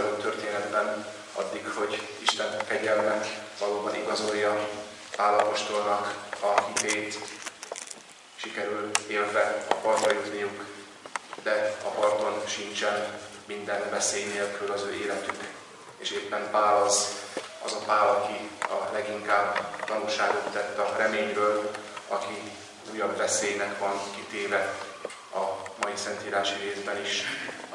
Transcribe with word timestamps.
Lezajló 0.00 0.22
történetben 0.22 1.06
addig, 1.32 1.66
hogy 1.66 2.08
Isten 2.18 2.66
kegyelme 2.68 3.20
valóban 3.58 3.94
igazolja 3.94 4.68
Pálapostolnak 5.16 6.14
a 6.40 6.62
hitét, 6.62 7.18
sikerül 8.36 8.90
élve 9.08 9.64
a 9.70 9.74
partra 9.74 10.12
jutniuk, 10.12 10.64
de 11.42 11.76
a 11.84 11.88
parton 11.88 12.42
sincsen 12.46 13.18
minden 13.46 13.90
veszély 13.90 14.24
nélkül 14.24 14.72
az 14.72 14.82
ő 14.82 14.94
életük. 14.94 15.44
És 15.98 16.10
éppen 16.10 16.50
Pál 16.50 16.82
az, 16.82 17.08
az 17.64 17.72
a 17.72 17.84
Pál, 17.86 18.08
aki 18.08 18.50
a 18.60 18.92
leginkább 18.92 19.76
tanúságot 19.84 20.52
tett 20.52 20.78
a 20.78 20.94
reményről, 20.96 21.70
aki 22.08 22.52
újabb 22.92 23.16
veszélynek 23.16 23.78
van 23.78 24.00
kitéve 24.16 24.74
a 25.34 25.40
mai 25.80 25.96
szentírási 25.96 26.54
részben 26.54 27.00
is, 27.00 27.24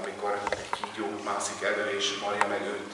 amikor 0.01 0.41
egy 0.49 0.69
kígyó 0.69 1.07
mászik 1.23 1.61
elő 1.63 1.97
és 1.97 2.17
marja 2.21 2.47
meg 2.47 2.61
őt. 2.61 2.93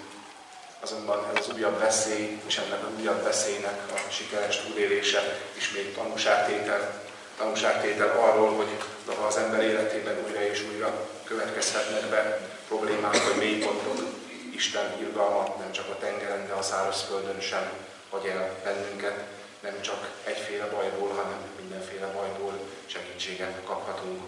Azonban 0.80 1.25
ez 1.35 1.47
az 1.47 1.55
újabb 1.55 1.80
veszély, 1.80 2.41
és 2.45 2.57
ennek 2.57 2.83
az 2.83 2.99
újabb 2.99 3.23
veszélynek 3.23 3.80
a 3.94 4.11
sikeres 4.11 4.59
túlélése 4.59 5.39
ismét 5.57 5.95
tanúságtétel, 5.95 7.03
tanúságtétel 7.38 8.19
arról, 8.19 8.55
hogy 8.55 8.69
ha 9.05 9.25
az 9.25 9.38
ember 9.38 9.63
életében 9.63 10.17
újra 10.27 10.41
és 10.44 10.63
újra 10.73 11.07
következhetnek 11.23 12.05
be 12.05 12.49
problémák 12.67 13.23
vagy 13.23 13.38
mélypontok, 13.38 14.19
Isten 14.55 14.99
irgalma 14.99 15.55
nem 15.59 15.72
csak 15.72 15.89
a 15.89 15.97
tengeren, 15.97 16.47
de 16.47 16.53
a 16.53 16.61
szárazföldön 16.61 17.39
sem 17.39 17.72
hagy 18.09 18.25
el 18.25 18.59
bennünket, 18.63 19.23
nem 19.59 19.81
csak 19.81 20.09
egyféle 20.23 20.66
bajból, 20.66 21.09
hanem 21.09 21.38
mindenféle 21.59 22.06
bajból 22.06 22.59
segítséget 22.85 23.63
kaphatunk. 23.66 24.22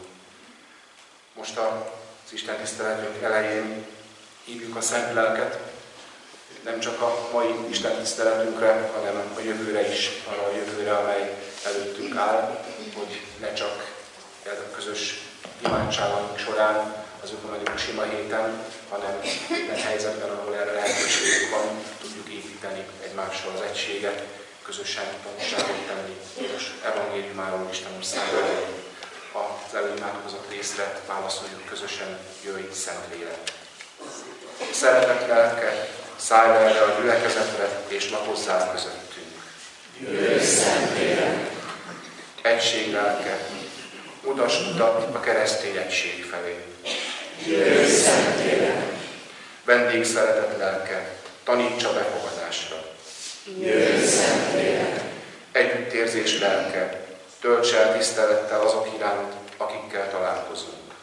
Most 1.33 1.57
az 2.25 2.33
Isten 2.33 2.57
tiszteletünk 2.57 3.23
elején 3.23 3.85
hívjuk 4.43 4.75
a 4.75 4.81
Szent 4.81 5.13
Lelket, 5.13 5.59
nem 6.63 6.79
csak 6.79 7.01
a 7.01 7.29
mai 7.33 7.55
Isten 7.69 7.97
tiszteletünkre, 7.97 8.89
hanem 8.95 9.33
a 9.37 9.39
jövőre 9.39 9.93
is, 9.93 10.09
arra 10.29 10.43
a 10.43 10.55
jövőre, 10.55 10.97
amely 10.97 11.37
előttünk 11.65 12.15
áll, 12.15 12.63
hogy 12.95 13.21
ne 13.39 13.53
csak 13.53 13.91
ez 14.43 14.57
a 14.57 14.75
közös 14.75 15.21
imádságaink 15.65 16.37
során, 16.37 16.95
az 17.23 17.31
ökumenikus 17.31 17.87
ima 17.87 18.03
héten, 18.03 18.65
hanem 18.89 19.19
minden 19.49 19.75
helyzetben, 19.75 20.29
ahol 20.29 20.55
erre 20.55 20.71
lehetőségünk 20.71 21.51
van, 21.51 21.83
tudjuk 22.01 22.27
építeni 22.29 22.85
egymással 23.03 23.51
az 23.55 23.61
egységet, 23.61 24.23
közösen 24.63 25.05
tanulságot 25.23 25.87
tenni, 25.87 26.15
és 26.55 26.71
evangéliumáról 26.83 27.67
Isten 27.71 27.91
országáról. 27.97 28.82
Az 29.33 29.75
előimádkozott 29.75 30.49
részre 30.49 31.01
válaszoljuk 31.07 31.65
közösen, 31.65 32.17
jöjj 32.45 32.71
Szent 32.73 33.05
Lélek. 33.15 33.39
Szeretet 34.71 35.27
lelke, 35.27 35.87
szállj 36.19 36.49
le 36.49 36.59
erre 36.59 36.81
a 36.81 36.99
gyülekezetre, 36.99 37.69
és 37.87 38.09
lakozzál 38.11 38.71
közöttünk. 38.71 39.43
Jöjj 39.99 40.43
Szent 40.43 40.97
Lélek. 40.97 41.51
Egység 42.41 42.91
lelke, 42.91 43.39
mutass 44.23 44.59
utat 44.59 45.15
a 45.15 45.19
keresztény 45.19 45.75
egység 45.75 46.23
felé. 46.23 46.65
Jöjj 47.47 47.87
Szent 47.87 48.39
Lélek. 48.39 48.83
Vendég 49.65 50.05
szeretet 50.05 50.57
lelke, 50.57 51.15
tanítsa 51.43 51.93
befogadásra. 51.93 52.85
Jöjj 53.59 54.05
Szent 54.05 54.53
Lélek. 54.53 55.01
Együttérzés 55.51 56.39
lelke, 56.39 57.02
tölts 57.43 57.71
el 57.71 57.97
tisztelettel 57.97 58.61
azok 58.61 58.87
iránt, 58.95 59.33
akikkel 59.57 60.09
találkozunk. 60.11 60.93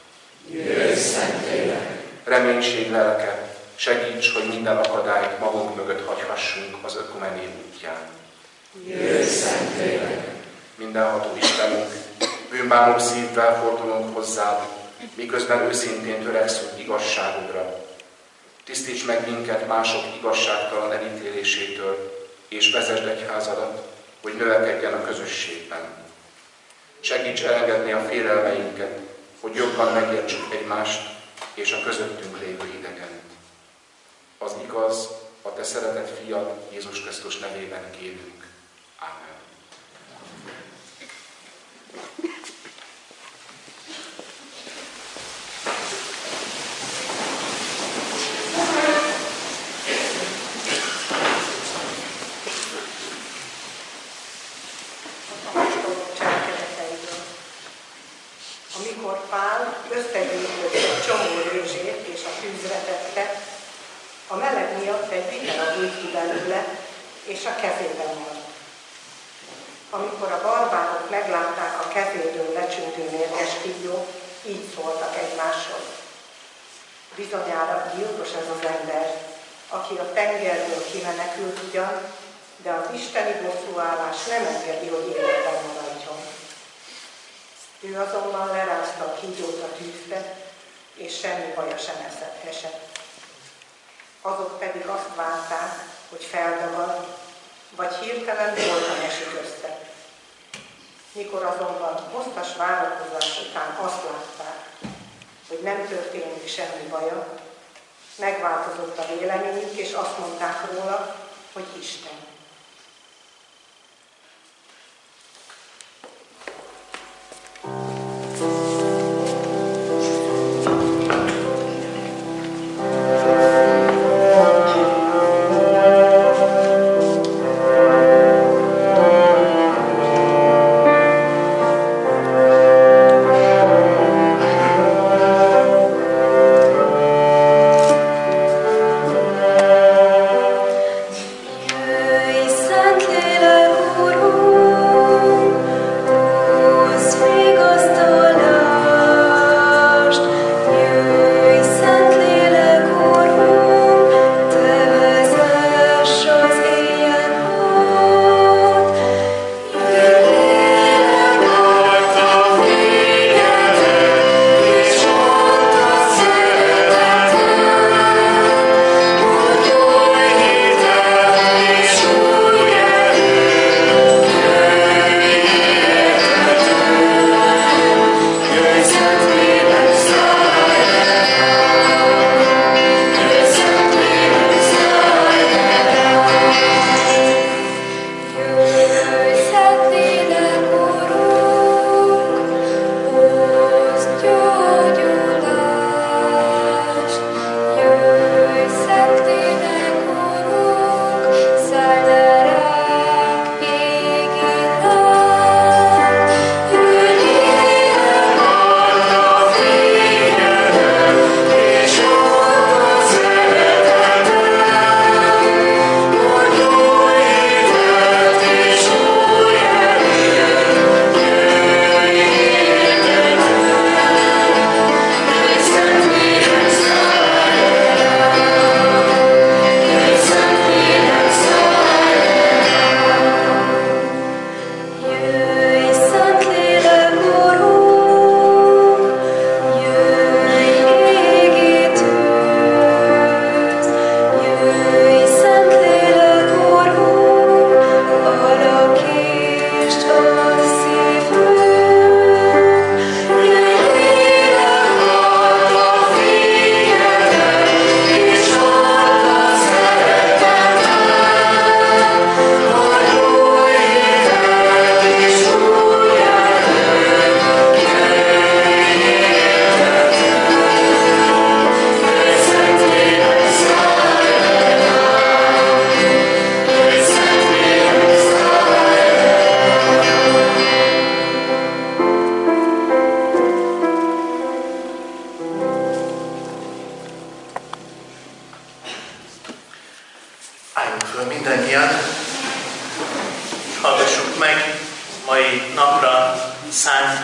Jöjj 0.51 0.95
Szent 0.95 1.47
Lélek. 1.51 1.89
Reménység 2.25 2.91
lelke, 2.91 3.57
segíts, 3.75 4.33
hogy 4.33 4.49
minden 4.49 4.77
akadályt 4.77 5.39
magunk 5.39 5.77
mögött 5.77 6.07
hagyhassunk 6.07 6.77
az 6.83 6.97
ökumené 6.97 7.49
útján. 7.65 8.09
Jöjj 8.87 9.23
Szent 9.25 9.77
Lélek. 9.77 10.27
Mindenható 10.75 11.37
Istenünk, 11.37 11.93
bűnbánó 12.51 12.99
szívvel 12.99 13.61
fordulunk 13.61 14.15
hozzád, 14.15 14.59
miközben 15.15 15.63
őszintén 15.63 16.23
törekszünk 16.23 16.79
igazságodra. 16.79 17.85
Tisztíts 18.65 19.07
meg 19.07 19.31
minket 19.31 19.67
mások 19.67 20.03
igazságtalan 20.19 20.93
elítélésétől, 20.93 22.27
és 22.49 22.73
vezesd 22.73 23.07
egyházadat, 23.07 23.83
hogy 24.23 24.37
növekedjen 24.37 24.93
a 24.93 25.05
közösségben. 25.05 26.00
Segíts 27.01 27.43
elengedni 27.43 27.93
a 27.93 28.05
félelmeinket, 28.09 29.01
hogy 29.41 29.55
jobban 29.55 29.93
megértsük 29.93 30.55
egymást 30.55 31.01
és 31.55 31.73
a 31.73 31.83
közöttünk 31.83 32.41
lévő 32.41 32.75
idegent. 32.79 33.31
Az 34.39 34.53
igaz, 34.65 35.09
a 35.43 35.53
te 35.53 35.63
szeretett 35.63 36.19
fiad 36.25 36.69
Jézus 36.73 37.01
Krisztus 37.01 37.39
nevében 37.39 37.91
kérünk. 37.91 38.47
Ámen. 38.99 39.39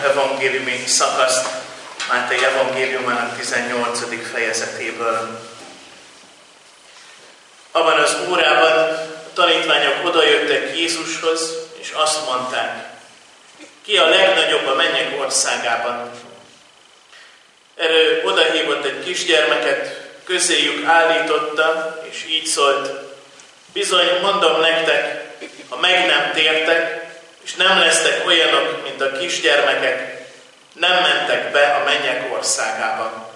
Evangéliumi 0.09 0.83
szakaszt 0.85 1.45
Máté 2.09 2.43
evangéliumának 2.43 3.37
18. 3.37 3.99
fejezetéből. 4.31 5.39
Abban 7.71 7.99
az 7.99 8.17
órában 8.29 8.71
a 8.71 9.33
tanítványok 9.33 10.05
odajöttek 10.05 10.77
Jézushoz, 10.77 11.55
és 11.79 11.91
azt 11.91 12.25
mondták, 12.25 12.89
ki 13.85 13.97
a 13.97 14.09
legnagyobb 14.09 14.67
a 14.67 14.75
mennyek 14.75 15.19
országában? 15.19 16.11
Erről 17.75 18.23
odahívott 18.25 18.85
egy 18.85 19.03
kisgyermeket, 19.03 20.01
közéjük 20.23 20.85
állította, 20.85 21.99
és 22.09 22.25
így 22.29 22.45
szólt, 22.45 22.89
bizony 23.73 24.19
mondom 24.21 24.59
nektek, 24.59 25.25
ha 25.69 25.77
meg 25.77 26.05
nem 26.05 26.31
tértek, 26.33 26.96
és 27.47 27.55
nem 27.55 27.79
lesztek 27.79 28.25
olyanok, 28.25 28.83
mint 28.83 29.01
a 29.01 29.11
kisgyermekek, 29.11 30.25
nem 30.73 31.01
mentek 31.01 31.51
be 31.51 31.75
a 31.75 31.83
mennyek 31.83 32.33
országába. 32.33 33.33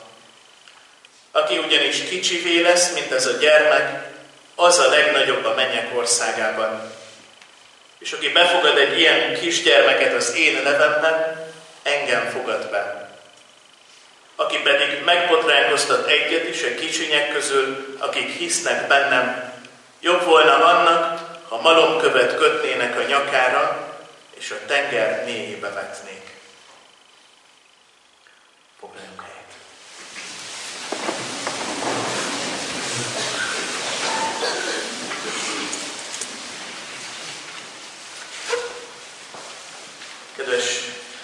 Aki 1.32 1.58
ugyanis 1.58 2.04
kicsivé 2.10 2.62
lesz, 2.62 2.94
mint 2.94 3.12
ez 3.12 3.26
a 3.26 3.38
gyermek, 3.38 4.10
az 4.56 4.80
a 4.80 4.90
legnagyobb 4.90 5.46
a 5.46 5.54
mennyek 5.56 5.98
országában. 5.98 6.94
És 8.00 8.12
aki 8.12 8.30
befogad 8.30 8.78
egy 8.78 9.00
ilyen 9.00 9.40
kisgyermeket 9.40 10.14
az 10.14 10.36
én 10.36 10.62
nevemben, 10.64 11.50
engem 11.84 12.30
fogad 12.30 12.70
be. 12.70 13.10
Aki 14.36 14.58
pedig 14.58 15.04
megbotránkoztat 15.06 16.08
egyet 16.08 16.48
is 16.48 16.64
a 16.64 16.76
kicsinyek 16.80 17.34
közül, 17.34 17.96
akik 18.00 18.30
hisznek 18.30 18.88
bennem, 18.88 19.54
jobb 20.00 20.24
volna 20.24 20.66
annak, 20.66 21.20
ha 21.50 21.62
malomkövet 21.62 22.36
kötnének 22.38 22.98
a 22.98 23.04
nyakára, 23.04 23.91
és 24.42 24.52
a 24.52 24.66
tenger 24.66 25.26
mélyébe 25.26 25.70
vetnék. 25.70 26.36
Foglaljunk 28.80 29.22
helyet. 29.22 29.54
Kedves 40.36 40.80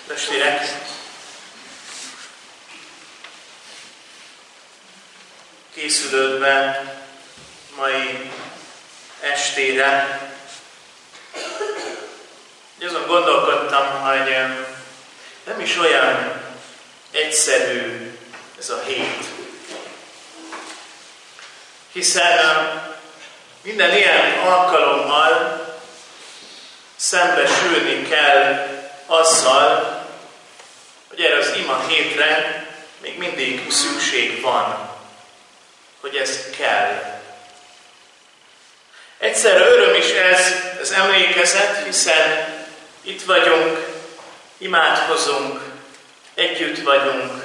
testvérek, 0.07 0.65
készülődve 5.73 6.83
mai 7.75 8.31
estére 9.21 10.25
azon 12.97 13.07
gondolkodtam, 13.07 14.01
hogy 14.01 14.35
nem 15.57 15.65
is 15.65 15.77
olyan 15.77 16.41
egyszerű 17.11 18.11
ez 18.59 18.69
a 18.69 18.83
hét. 18.85 19.25
Hiszen 21.91 22.71
minden 23.61 23.95
ilyen 23.95 24.39
alkalommal 24.39 25.65
szembesülni 26.95 28.07
kell 28.07 28.67
azzal, 29.05 30.01
hogy 31.07 31.21
erre 31.21 31.37
az 31.37 31.53
ima 31.57 31.85
hétre 31.87 32.65
még 33.01 33.17
mindig 33.17 33.71
szükség 33.71 34.41
van, 34.41 34.89
hogy 36.01 36.15
ez 36.15 36.39
kell. 36.57 37.21
Egyszerre 39.17 39.65
öröm 39.65 39.95
is 39.95 40.09
ez 40.09 40.51
az 40.81 40.91
emlékezet, 40.91 41.85
hiszen 41.85 42.55
itt 43.01 43.23
vagyunk, 43.23 43.86
imádkozunk, 44.57 45.61
együtt 46.33 46.83
vagyunk. 46.83 47.43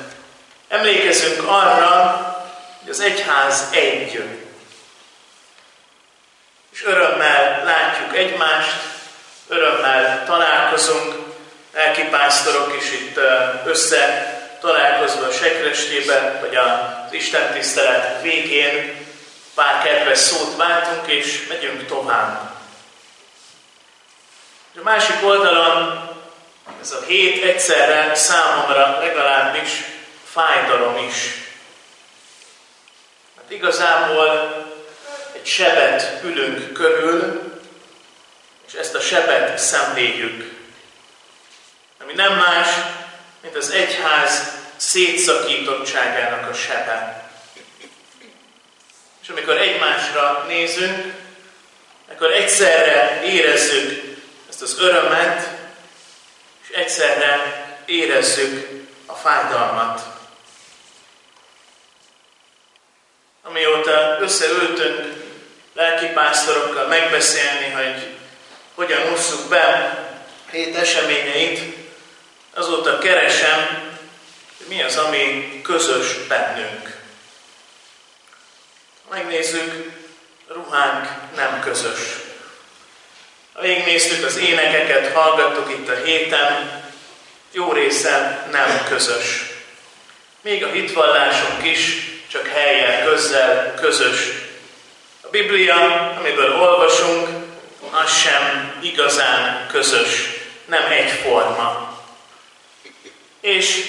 Emlékezünk 0.69 1.49
arra, 1.49 2.27
hogy 2.81 2.91
az 2.91 3.01
egyház 3.01 3.69
egy. 3.71 4.25
És 6.73 6.85
örömmel 6.85 7.65
látjuk 7.65 8.17
egymást, 8.17 8.77
örömmel 9.49 10.25
találkozunk, 10.27 11.15
elkipásztorok 11.73 12.77
is 12.81 12.91
itt 12.93 13.19
össze 13.65 14.33
találkozva 14.61 15.27
a 15.27 15.33
sekrestébe, 15.33 16.39
vagy 16.41 16.57
az 16.57 17.13
Isten 17.13 17.53
tisztelet 17.53 18.23
végén 18.23 19.07
pár 19.55 19.83
kedves 19.83 20.19
szót 20.19 20.57
váltunk, 20.57 21.07
és 21.07 21.47
megyünk 21.49 21.87
tovább. 21.87 22.51
A 24.77 24.83
másik 24.83 25.25
oldalon 25.25 26.11
ez 26.81 26.93
a 26.93 27.05
hét 27.07 27.45
egyszerre 27.45 28.15
számomra 28.15 28.99
legalábbis 28.99 29.71
fájdalom 30.25 30.97
is. 31.09 31.15
Hát 33.37 33.51
igazából 33.51 34.57
egy 35.33 35.47
sebet 35.47 36.25
ülünk 36.25 36.73
körül, 36.73 37.53
és 38.67 38.73
ezt 38.73 38.95
a 38.95 39.01
sebet 39.01 39.59
szemléljük. 39.59 40.53
Ami 42.03 42.13
nem 42.13 42.37
más, 42.37 42.69
mint 43.41 43.57
az 43.57 43.71
egyház 43.71 44.61
szétszakítottságának 44.77 46.51
a 46.51 46.55
sebe. 46.55 47.31
És 49.23 49.29
amikor 49.29 49.57
egymásra 49.57 50.45
nézünk, 50.49 51.15
akkor 52.13 52.33
egyszerre 52.33 53.23
érezzük 53.25 54.17
ezt 54.49 54.63
az 54.63 54.79
örömet, 54.79 55.52
egyszerre 56.75 57.67
érezzük 57.87 58.69
a 59.07 59.15
fájdalmat. 59.15 60.03
Amióta 63.43 64.19
összeültünk 64.21 65.25
lelkipásztorokkal 65.73 66.87
megbeszélni, 66.87 67.71
hogy 67.71 68.15
hogyan 68.75 69.13
osszuk 69.13 69.49
be 69.49 69.97
hét 70.51 70.77
eseményeit, 70.77 71.77
azóta 72.55 72.99
keresem, 72.99 73.91
mi 74.69 74.83
az, 74.83 74.97
ami 74.97 75.61
közös 75.63 76.15
bennünk. 76.29 77.01
Megnézzük, 79.11 79.93
ruhánk 80.47 81.09
nem 81.37 81.61
közös. 81.61 82.22
Végignéztük 83.61 84.27
az 84.27 84.37
énekeket, 84.37 85.13
hallgattuk 85.13 85.71
itt 85.71 85.89
a 85.89 86.05
héten, 86.05 86.83
jó 87.53 87.73
része 87.73 88.47
nem 88.51 88.85
közös. 88.89 89.43
Még 90.41 90.65
a 90.65 90.71
hitvallásunk 90.71 91.65
is 91.67 92.11
csak 92.31 92.47
helyen, 92.47 93.05
közzel 93.05 93.75
közös. 93.81 94.19
A 95.21 95.29
Biblia, 95.31 96.11
amiből 96.19 96.61
olvasunk, 96.61 97.29
az 97.91 98.19
sem 98.19 98.73
igazán 98.83 99.67
közös, 99.73 100.29
nem 100.65 100.85
egyforma. 100.91 101.99
És 103.41 103.85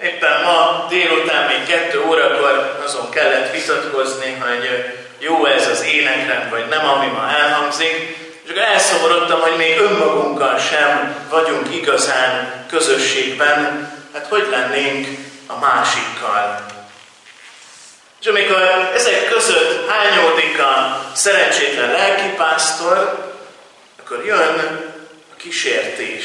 éppen 0.00 0.42
ma 0.42 0.86
délután 0.88 1.46
még 1.46 1.66
kettő 1.66 2.02
órakor 2.04 2.80
azon 2.84 3.10
kellett 3.10 3.52
vitatkozni, 3.52 4.32
hogy 4.40 4.94
jó 5.18 5.46
ez 5.46 5.68
az 5.68 5.84
énekrend, 5.84 6.50
vagy 6.50 6.68
nem, 6.68 6.88
ami 6.88 7.06
ma 7.06 7.30
elhangzik, 7.30 8.25
és 8.46 8.52
akkor 8.52 8.64
elszomorodtam, 8.64 9.40
hogy 9.40 9.56
még 9.56 9.78
önmagunkkal 9.78 10.58
sem 10.58 11.16
vagyunk 11.30 11.74
igazán 11.74 12.64
közösségben, 12.68 13.90
hát 14.12 14.26
hogy 14.26 14.46
lennénk 14.50 15.06
a 15.46 15.58
másikkal. 15.58 16.66
És 18.20 18.26
amikor 18.26 18.60
ezek 18.94 19.28
között 19.28 19.90
hányódik 19.90 20.60
a 20.60 21.02
szerencsétlen 21.14 21.90
lelkipásztor, 21.90 23.32
akkor 24.00 24.24
jön 24.24 24.58
a 25.32 25.36
kísértés. 25.36 26.24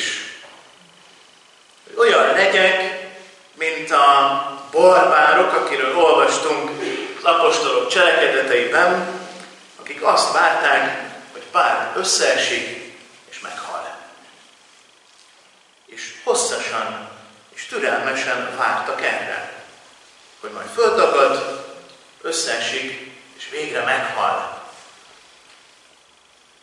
Olyan 1.97 2.33
legyek, 2.33 3.09
mint 3.53 3.91
a 3.91 4.41
barbárok, 4.71 5.53
akiről 5.53 5.97
olvastunk 5.97 6.69
az 7.17 7.23
apostolok 7.23 7.87
cselekedeteiben, 7.87 9.19
akik 9.79 10.03
azt 10.03 10.33
várták, 10.33 11.10
pár 11.51 11.91
összeesik, 11.95 12.93
és 13.29 13.39
meghal. 13.39 13.97
És 15.85 16.13
hosszasan 16.23 17.09
és 17.55 17.65
türelmesen 17.65 18.55
vártak 18.57 19.01
erre, 19.01 19.53
hogy 20.39 20.51
majd 20.51 20.67
föltagad, 20.73 21.65
összeesik, 22.21 23.11
és 23.37 23.49
végre 23.49 23.83
meghal. 23.83 24.61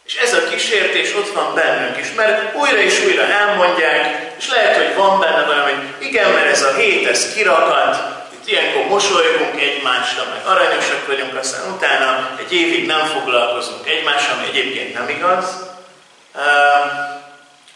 És 0.04 0.16
ez 0.16 0.34
a 0.34 0.48
kísértés 0.48 1.14
ott 1.14 1.32
van 1.32 1.54
bennünk 1.54 1.96
is, 1.96 2.12
mert 2.14 2.54
újra 2.54 2.78
és 2.78 3.04
újra 3.04 3.22
elmondják, 3.22 4.34
és 4.38 4.48
lehet, 4.48 4.76
hogy 4.76 4.94
van 4.94 5.20
benne 5.20 5.44
valami, 5.44 5.94
igen, 5.98 6.30
mert 6.30 6.50
ez 6.50 6.62
a 6.62 6.74
hét, 6.74 7.06
ez 7.06 7.32
kirakat, 7.32 8.17
ilyenkor 8.48 8.84
mosolygunk 8.86 9.60
egymással, 9.60 10.24
meg 10.24 10.46
aranyosak 10.46 11.06
vagyunk, 11.06 11.36
aztán 11.36 11.72
utána 11.72 12.30
egy 12.38 12.52
évig 12.52 12.86
nem 12.86 13.06
foglalkozunk 13.06 13.88
egymással, 13.88 14.36
ami 14.36 14.46
egyébként 14.46 14.94
nem 14.94 15.08
igaz. 15.08 15.44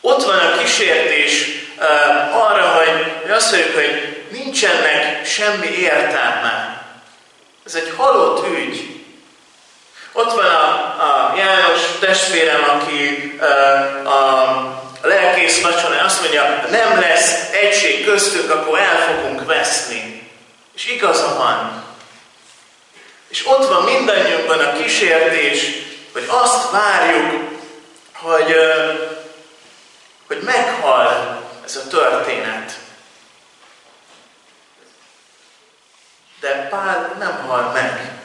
Ott 0.01 0.25
van 0.25 0.39
a 0.39 0.59
kísértés 0.59 1.47
uh, 1.79 2.45
arra, 2.45 2.69
hogy, 2.69 3.13
hogy 3.23 3.31
azt 3.31 3.53
mondjuk, 3.53 3.75
hogy 3.75 4.25
nincsenek 4.31 5.27
semmi 5.27 5.67
értelme. 5.67 6.83
Ez 7.67 7.75
egy 7.75 7.93
halott 7.97 8.47
ügy. 8.47 9.05
Ott 10.13 10.33
van 10.33 10.45
a, 10.45 10.69
a 11.03 11.35
János 11.37 11.81
testvérem, 12.01 12.65
aki 12.69 13.33
uh, 13.41 14.13
a 14.13 14.83
lelkész 15.03 15.63
vacsora 15.63 16.05
azt 16.05 16.21
mondja, 16.21 16.65
nem 16.71 17.01
lesz 17.01 17.51
egység 17.53 18.05
köztünk, 18.05 18.51
akkor 18.51 18.79
el 18.79 18.99
fogunk 19.01 19.47
veszni. 19.47 20.12
És 20.75 20.87
igaza 20.87 21.35
van. 21.37 21.85
És 23.29 23.47
ott 23.47 23.69
van 23.69 23.85
mindannyiunkban 23.85 24.59
a 24.59 24.73
kísértés, 24.73 25.67
hogy 26.13 26.25
azt 26.29 26.71
várjuk, 26.71 27.61
hogy, 28.13 28.55
hogy 30.27 30.41
meghal 30.41 31.41
ez 31.65 31.77
a 31.77 31.89
történet. 31.89 32.79
De 36.41 36.69
Pál 36.71 37.15
nem 37.19 37.47
hal 37.47 37.71
meg. 37.73 38.21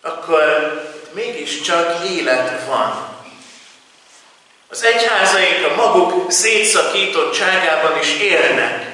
Akkor 0.00 0.72
mégiscsak 1.12 2.04
élet 2.08 2.64
van. 2.66 3.20
Az 4.68 4.82
egyházaink 4.82 5.66
a 5.66 5.74
maguk 5.74 6.30
szétszakítottságában 6.30 7.98
is 7.98 8.14
élnek. 8.14 8.91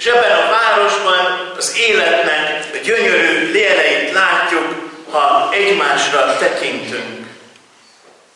És 0.00 0.06
ebben 0.06 0.36
a 0.36 0.50
városban 0.50 1.52
az 1.56 1.76
életnek 1.78 2.68
a 2.74 2.76
gyönyörű 2.82 3.52
léleit 3.52 4.12
látjuk, 4.12 4.90
ha 5.10 5.48
egymásra 5.52 6.36
tekintünk. 6.36 7.26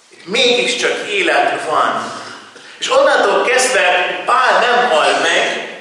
Itt 0.09 0.27
mégiscsak 0.27 1.09
élet 1.09 1.65
van. 1.69 2.13
És 2.79 2.91
onnantól 2.91 3.45
kezdve 3.45 4.23
Pál 4.25 4.61
nem 4.61 4.91
hal 4.91 5.21
meg, 5.23 5.79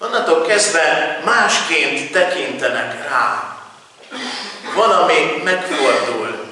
onnantól 0.00 0.42
kezdve 0.46 1.20
másként 1.24 2.12
tekintenek 2.12 3.08
rá. 3.08 3.56
Valami 4.74 5.40
megfordul. 5.44 6.46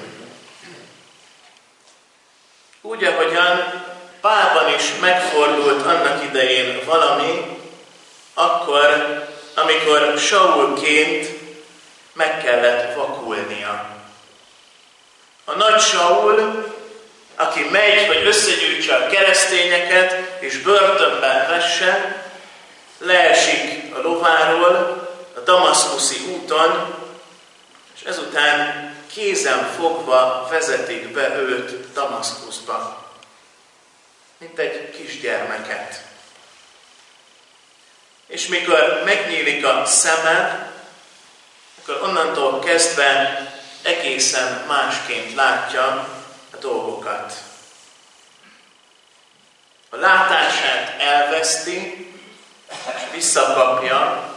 Úgy, 2.81 3.03
ahogyan 3.03 3.83
Pálban 4.21 4.73
is 4.73 4.83
megfordult 5.01 5.85
annak 5.85 6.23
idején 6.23 6.79
valami, 6.85 7.57
akkor, 8.37 9.23
amikor 9.55 10.17
Saulként 10.17 11.27
meg 12.13 12.43
kellett 12.43 12.95
vakulnia. 12.95 13.85
A 15.45 15.55
nagy 15.55 15.79
Saul, 15.79 16.65
aki 17.35 17.67
megy, 17.71 18.07
hogy 18.07 18.25
összegyűjtse 18.25 18.95
a 18.95 19.07
keresztényeket, 19.07 20.11
és 20.39 20.57
börtönben 20.57 21.47
vesse, 21.49 22.23
leesik 22.97 23.95
a 23.95 24.01
lováról, 24.01 25.07
a 25.35 25.39
Damaszkuszi 25.39 26.17
úton, 26.33 26.95
és 27.95 28.01
ezután 28.07 28.95
kézen 29.13 29.73
fogva 29.77 30.47
vezetik 30.49 31.11
be 31.11 31.35
őt 31.35 31.93
Damaszkuszba, 31.93 33.05
mint 34.37 34.59
egy 34.59 34.89
kisgyermeket. 34.89 36.06
És 38.27 38.47
mikor 38.47 39.01
megnyílik 39.05 39.65
a 39.65 39.85
szeme, 39.85 40.71
akkor 41.81 42.01
onnantól 42.01 42.59
kezdve 42.59 43.41
egészen 43.81 44.63
másként 44.67 45.33
látja 45.35 45.85
a 46.53 46.57
dolgokat. 46.59 47.33
A 49.89 49.95
látását 49.95 51.01
elveszti, 51.01 52.07
és 52.95 53.01
visszakapja, 53.11 54.35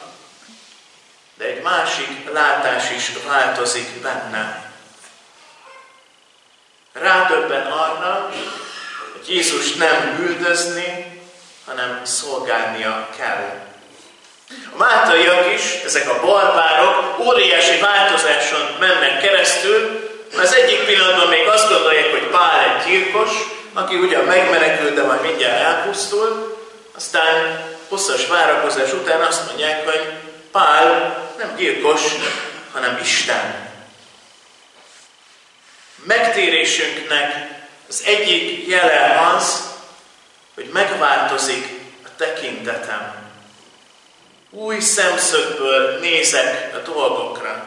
de 1.35 1.45
egy 1.45 1.63
másik 1.63 2.33
látás 2.33 2.91
is 2.91 3.13
változik 3.27 3.89
benne. 4.03 4.73
Rádöbben 6.93 7.67
arra, 7.67 8.33
hogy 9.13 9.29
Jézus 9.29 9.75
nem 9.75 10.19
üldözni, 10.21 11.21
hanem 11.65 12.05
szolgálnia 12.05 13.09
kell. 13.17 13.70
A 14.73 14.77
mátaiak 14.77 15.53
is, 15.55 15.63
ezek 15.85 16.09
a 16.09 16.21
barbárok 16.21 17.19
óriási 17.19 17.81
változáson 17.81 18.77
mennek 18.81 19.21
keresztül, 19.21 20.09
az 20.39 20.55
egyik 20.55 20.85
pillanatban 20.85 21.29
még 21.29 21.47
azt 21.47 21.69
gondolják, 21.69 22.11
hogy 22.11 22.27
Pál 22.27 22.61
egy 22.61 22.91
gyilkos, 22.91 23.31
aki 23.73 23.97
ugyan 23.97 24.25
megmenekült, 24.25 24.95
de 24.95 25.03
majd 25.03 25.21
mindjárt 25.21 25.61
elpusztul, 25.61 26.59
aztán 26.97 27.65
hosszas 27.89 28.27
várakozás 28.27 28.93
után 28.93 29.21
azt 29.21 29.47
mondják, 29.47 29.85
hogy 29.85 30.13
Pál 30.53 31.17
nem 31.39 31.55
gyilkos, 31.57 32.01
hanem 32.73 32.99
Isten. 33.03 33.69
Megtérésünknek 36.05 37.49
az 37.89 38.03
egyik 38.07 38.67
jele 38.67 39.33
az, 39.37 39.69
hogy 40.55 40.69
megváltozik 40.73 41.67
a 42.05 42.09
tekintetem. 42.17 43.20
Új 44.53 44.81
szemszögből 44.81 45.99
nézek 46.01 46.75
a 46.75 46.91
dolgokra. 46.91 47.67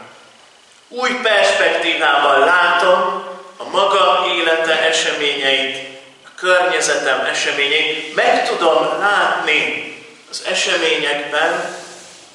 Új 0.87 1.09
perspektívával 1.21 2.39
látom 2.39 3.23
a 3.57 3.69
maga 3.69 4.25
élete 4.35 4.81
eseményeit, 4.81 5.77
a 6.25 6.29
környezetem 6.35 7.19
eseményeit. 7.19 8.15
Meg 8.15 8.47
tudom 8.47 8.99
látni 8.99 9.93
az 10.29 10.43
eseményekben 10.49 11.75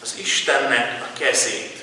az 0.03 0.15
Istennek 0.19 1.03
a 1.03 1.19
kezét. 1.19 1.77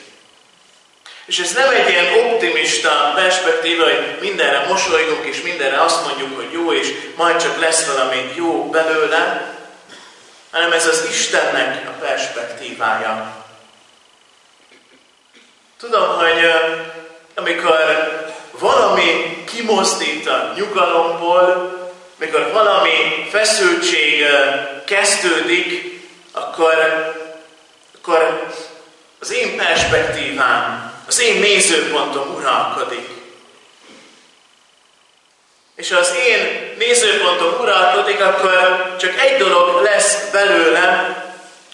És 1.26 1.40
ez 1.40 1.52
nem 1.54 1.70
egy 1.70 1.90
ilyen 1.90 2.14
optimista 2.14 3.12
perspektíva, 3.16 3.84
hogy 3.84 4.18
mindenre 4.22 4.66
mosolygunk, 4.68 5.26
és 5.26 5.42
mindenre 5.42 5.82
azt 5.82 6.06
mondjuk, 6.06 6.36
hogy 6.36 6.52
jó, 6.52 6.74
és 6.74 6.94
majd 7.16 7.42
csak 7.42 7.60
lesz 7.60 7.86
valami 7.86 8.32
jó 8.36 8.70
belőle, 8.70 9.55
hanem 10.56 10.72
ez 10.72 10.88
az 10.88 11.06
Istennek 11.10 11.88
a 11.88 12.06
perspektívája. 12.06 13.46
Tudom, 15.78 16.08
hogy 16.08 16.52
amikor 17.36 17.78
valami 18.52 19.44
kimozdít 19.46 20.28
a 20.28 20.54
nyugalomból, 20.56 21.74
mikor 22.16 22.52
valami 22.52 23.28
feszültség 23.30 24.26
kezdődik, 24.86 26.00
akkor, 26.32 26.74
akkor 27.98 28.50
az 29.20 29.32
én 29.34 29.58
perspektívám, 29.58 30.94
az 31.08 31.22
én 31.22 31.40
nézőpontom 31.40 32.36
uralkodik. 32.36 33.15
És 35.75 35.91
az 35.91 36.13
én 36.27 36.74
nézőpontom 36.77 37.60
uralkodik, 37.60 38.22
akkor 38.22 38.96
csak 39.00 39.20
egy 39.20 39.38
dolog 39.38 39.82
lesz 39.82 40.29
belőlem, 40.32 41.24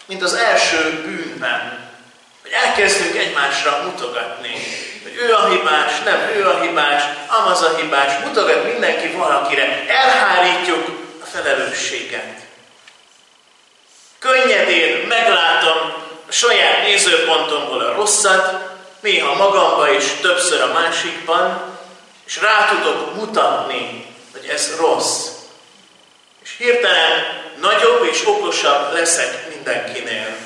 mint 0.06 0.24
az 0.24 0.34
első 0.34 1.02
bűnben. 1.06 1.90
Hogy 2.42 2.52
elkezdünk 2.52 3.18
egymásra 3.18 3.82
mutogatni. 3.86 4.54
Hogy 5.04 5.16
ő 5.16 5.34
a 5.34 5.48
hibás, 5.48 6.00
nem 6.06 6.32
ő 6.36 6.48
a 6.48 6.60
hibás, 6.60 7.04
amaz 7.28 7.62
a 7.62 7.76
hibás, 7.76 8.12
mutogat 8.26 8.64
mindenki 8.64 9.08
valakire. 9.08 9.86
Elhárítjuk 9.88 10.88
a 11.24 11.26
felelősséget. 11.26 12.40
Könnyedén 14.20 15.08
meglátom 15.08 15.94
a 16.28 16.32
saját 16.32 16.84
nézőpontomból 16.84 17.82
a 17.82 17.94
rosszat, 17.94 18.72
néha 19.00 19.36
magamba 19.36 19.92
és 19.92 20.04
többször 20.22 20.62
a 20.62 20.74
másikban, 20.74 21.72
és 22.32 22.42
rá 22.42 22.70
tudok 22.70 23.16
mutatni, 23.16 24.06
hogy 24.32 24.46
ez 24.46 24.76
rossz. 24.76 25.28
És 26.44 26.56
hirtelen 26.58 27.44
nagyobb 27.60 28.06
és 28.06 28.28
okosabb 28.28 28.94
leszek 28.94 29.50
mindenkinél. 29.50 30.38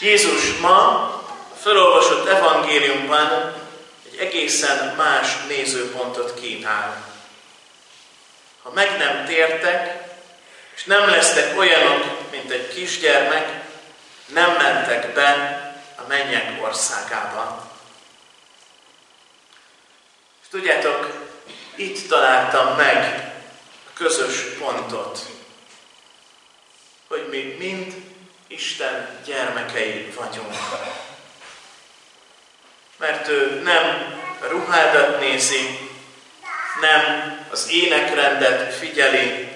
Jézus 0.00 0.58
ma 0.60 0.78
a 1.52 1.56
felolvasott 1.62 2.28
evangéliumban 2.28 3.54
egy 4.12 4.18
egészen 4.18 4.94
más 4.96 5.36
nézőpontot 5.48 6.40
kínál. 6.40 7.04
Ha 8.62 8.70
meg 8.70 8.98
nem 8.98 9.24
tértek, 9.24 10.02
és 10.76 10.84
nem 10.84 11.08
lesztek 11.08 11.58
olyanok, 11.58 12.30
mint 12.30 12.50
egy 12.50 12.74
kisgyermek, 12.74 13.64
nem 14.26 14.50
mentek 14.50 15.14
be 15.14 15.32
a 15.96 16.06
mennyek 16.08 16.64
országába. 16.64 17.65
Tudjátok, 20.56 21.28
itt 21.74 22.08
találtam 22.08 22.76
meg 22.76 23.32
a 23.86 23.90
közös 23.94 24.40
pontot, 24.58 25.18
hogy 27.08 27.26
mi 27.30 27.56
mind 27.58 27.94
Isten 28.46 29.20
gyermekei 29.24 30.12
vagyunk. 30.18 30.54
Mert 32.96 33.28
ő 33.28 33.60
nem 33.64 34.14
ruhádat 34.40 35.20
nézi, 35.20 35.90
nem 36.80 37.36
az 37.50 37.70
énekrendet 37.70 38.74
figyeli, 38.74 39.48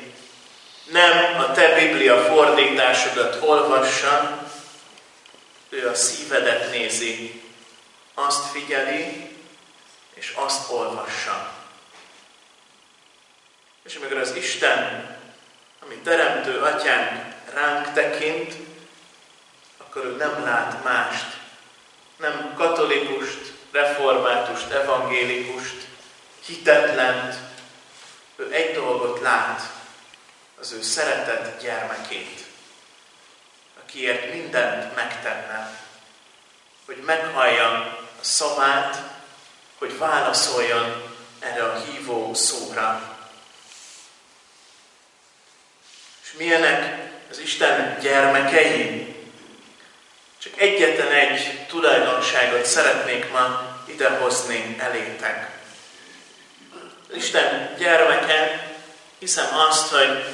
nem 0.91 1.41
a 1.41 1.53
te 1.53 1.75
Biblia 1.75 2.25
fordításodat 2.25 3.43
olvassa, 3.43 4.43
ő 5.69 5.89
a 5.89 5.95
szívedet 5.95 6.71
nézi, 6.71 7.43
azt 8.15 8.51
figyeli, 8.51 9.30
és 10.15 10.33
azt 10.37 10.71
olvassa. 10.71 11.53
És 13.83 13.95
amikor 13.95 14.17
az 14.17 14.35
Isten, 14.35 15.09
ami 15.83 15.95
teremtő 15.95 16.61
atyánk 16.61 17.35
ránk 17.55 17.93
tekint, 17.93 18.55
akkor 19.79 20.05
ő 20.05 20.17
nem 20.17 20.45
lát 20.45 20.85
mást, 20.85 21.37
nem 22.17 22.55
katolikust, 22.57 23.53
reformátust, 23.73 24.71
evangélikust, 24.71 25.87
hitetlent, 26.45 27.35
ő 28.37 28.53
egy 28.53 28.75
dolgot 28.75 29.21
lát, 29.21 29.63
az 30.61 30.73
ő 30.73 30.83
szeretett 30.83 31.63
gyermekét, 31.63 32.45
akiért 33.83 34.33
mindent 34.33 34.95
megtenne, 34.95 35.79
hogy 36.87 36.97
meghallja 36.97 37.69
a 37.69 37.99
szavát, 38.21 39.10
hogy 39.81 39.99
válaszoljon 39.99 41.03
erre 41.39 41.65
a 41.65 41.81
hívó 41.81 42.35
szóra. 42.35 43.19
És 46.23 46.33
milyenek 46.39 47.11
az 47.31 47.39
Isten 47.39 47.99
gyermekei? 48.01 49.15
Csak 50.39 50.61
egyetlen 50.61 51.13
egy 51.13 51.67
tulajdonságot 51.67 52.65
szeretnék 52.65 53.31
ma 53.31 53.77
idehozni 53.87 54.77
elétek. 54.79 55.51
Az 57.09 57.17
Isten 57.17 57.75
gyermeke, 57.79 58.69
hiszem 59.19 59.57
azt, 59.57 59.89
hogy 59.89 60.25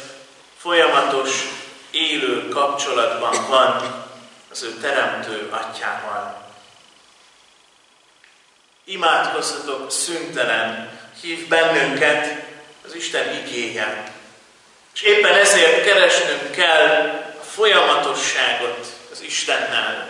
folyamatos, 0.59 1.30
élő 1.90 2.48
kapcsolatban 2.48 3.48
van 3.48 4.04
az 4.50 4.62
ő 4.62 4.72
teremtő 4.80 5.48
atyával. 5.50 6.45
Imádkozhatok 8.88 9.90
szüntelen, 9.90 10.99
hív 11.20 11.49
bennünket 11.49 12.44
az 12.87 12.94
Isten 12.94 13.35
igéje. 13.35 14.12
És 14.94 15.03
éppen 15.03 15.35
ezért 15.35 15.85
keresnünk 15.85 16.51
kell 16.51 16.87
a 17.40 17.44
folyamatosságot 17.44 18.87
az 19.12 19.22
Istennel. 19.22 20.09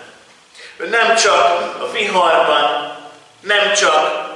Ő 0.76 0.88
nem 0.88 1.14
csak 1.14 1.76
a 1.82 1.90
viharban, 1.92 2.96
nem 3.40 3.74
csak 3.74 3.94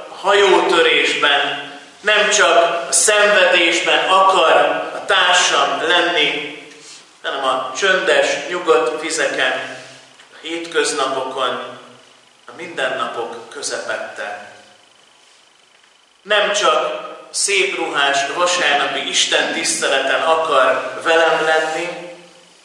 a 0.09 0.15
hajótörésben, 0.15 1.71
nem 2.01 2.29
csak 2.29 2.87
a 2.89 2.91
szenvedésben 2.91 4.09
akar 4.09 4.55
a 4.95 5.05
társam 5.05 5.81
lenni, 5.87 6.57
hanem 7.23 7.43
a 7.43 7.71
csöndes, 7.77 8.27
nyugodt 8.49 9.01
vizeken, 9.01 9.77
a 10.33 10.37
hétköznapokon, 10.41 11.79
a 12.47 12.51
mindennapok 12.55 13.49
közepette. 13.49 14.51
Nem 16.21 16.53
csak 16.53 17.09
szép 17.31 17.75
ruhás 17.75 18.27
vasárnapi 18.35 19.07
Isten 19.07 19.53
tiszteleten 19.53 20.21
akar 20.21 20.99
velem 21.03 21.43
lenni, 21.45 21.87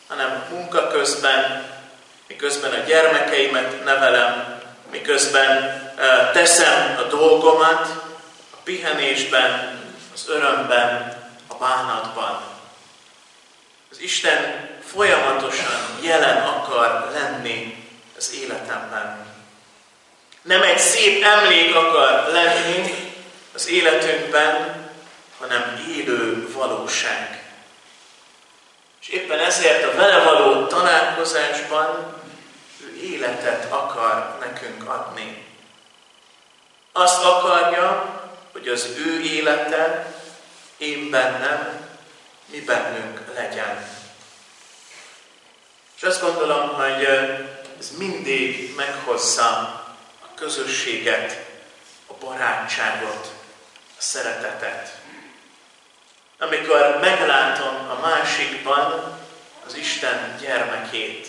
hanem 0.09 0.45
munka 0.51 0.87
közben, 0.87 1.65
miközben 2.27 2.73
a 2.73 2.85
gyermekeimet 2.85 3.85
nevelem, 3.85 4.61
miközben 4.91 5.83
teszem 6.33 6.97
a 6.99 7.03
dolgomat, 7.03 7.89
a 8.51 8.57
pihenésben, 8.65 9.81
az 10.15 10.29
örömben, 10.29 11.17
a 11.47 11.55
bánatban. 11.55 12.43
Az 13.91 14.01
Isten 14.01 14.69
folyamatosan 14.85 15.99
jelen 16.01 16.47
akar 16.47 17.11
lenni 17.13 17.85
az 18.17 18.35
életemben. 18.35 19.26
Nem 20.47 20.63
egy 20.63 20.79
szép 20.79 21.25
emlék 21.25 21.75
akar 21.75 22.29
lenni 22.33 22.95
az 23.55 23.69
életünkben, 23.69 24.85
hanem 25.39 25.87
élő 25.97 26.53
valóság. 26.53 27.51
És 29.01 29.09
éppen 29.09 29.39
ezért 29.39 29.85
a 29.85 29.97
vele 29.97 30.25
való 30.25 30.67
találkozásban 30.67 32.15
ő 32.83 33.03
életet 33.03 33.73
akar 33.73 34.39
nekünk 34.41 34.89
adni. 34.89 35.45
Azt 36.93 37.25
akarja, 37.25 38.21
hogy 38.53 38.69
az 38.69 38.89
ő 39.07 39.21
élete 39.21 40.15
én 40.77 41.11
bennem, 41.11 41.89
mi 42.47 42.61
bennünk 42.61 43.21
legyen. 43.35 43.89
És 45.97 46.03
azt 46.03 46.21
gondolom, 46.21 46.69
hogy 46.69 47.05
ez 47.79 47.91
mindig 47.99 48.75
meghozza 48.77 49.85
közösséget, 50.37 51.47
a 52.07 52.13
barátságot, 52.15 53.33
a 53.99 54.03
szeretetet. 54.03 54.99
Amikor 56.39 56.99
meglátom 57.01 57.91
a 57.91 58.01
másikban 58.01 59.19
az 59.67 59.77
Isten 59.77 60.37
gyermekét, 60.41 61.27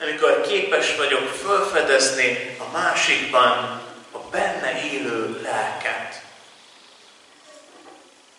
amikor 0.00 0.40
képes 0.40 0.96
vagyok 0.96 1.28
felfedezni 1.28 2.56
a 2.58 2.70
másikban 2.72 3.82
a 4.12 4.18
benne 4.18 4.84
élő 4.84 5.40
lelket. 5.42 6.22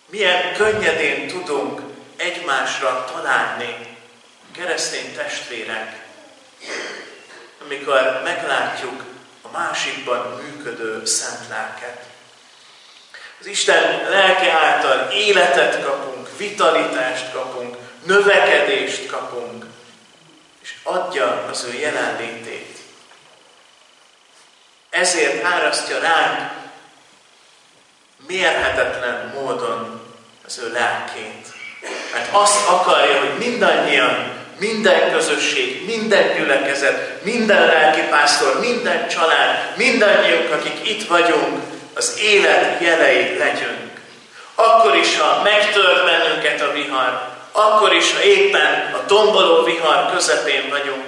Milyen 0.06 0.54
könnyedén 0.54 1.28
tudunk 1.28 1.82
egymásra 2.16 3.06
találni, 3.14 3.98
keresztény 4.52 5.16
testvérek, 5.16 6.06
amikor 7.66 8.22
meglátjuk 8.24 9.04
másikban 9.58 10.42
működő 10.42 11.06
szent 11.06 11.48
lelket. 11.50 12.04
Az 13.40 13.46
Isten 13.46 14.10
lelke 14.10 14.52
által 14.52 15.12
életet 15.12 15.84
kapunk, 15.84 16.38
vitalitást 16.38 17.32
kapunk, 17.32 17.78
növekedést 18.06 19.06
kapunk, 19.06 19.66
és 20.62 20.76
adja 20.84 21.46
az 21.50 21.64
ő 21.64 21.74
jelenlétét. 21.74 22.78
Ezért 24.90 25.44
árasztja 25.44 26.00
ránk 26.00 26.52
mérhetetlen 28.28 29.32
módon 29.36 30.02
az 30.46 30.58
ő 30.58 30.72
lelkét. 30.72 31.54
Mert 32.14 32.34
azt 32.34 32.68
akarja, 32.68 33.20
hogy 33.20 33.38
mindannyian, 33.38 34.35
minden 34.60 35.12
közösség, 35.12 35.86
minden 35.86 36.36
gyülekezet, 36.38 37.24
minden 37.24 37.66
lelkipásztor, 37.66 38.60
minden 38.60 39.08
család, 39.08 39.74
mindannyiunk, 39.76 40.52
akik 40.52 40.90
itt 40.90 41.08
vagyunk, 41.08 41.62
az 41.96 42.20
élet 42.22 42.82
jelei 42.82 43.38
legyünk. 43.38 43.92
Akkor 44.56 44.96
is, 44.96 45.20
ha 45.20 45.42
megtört 45.44 46.06
bennünket 46.06 46.62
a 46.62 46.72
vihar, 46.72 47.34
akkor 47.52 47.94
is, 47.94 48.14
ha 48.14 48.24
éppen 48.24 48.94
a 48.94 49.06
tomboló 49.06 49.64
vihar 49.64 50.12
közepén 50.14 50.70
vagyunk, 50.70 51.04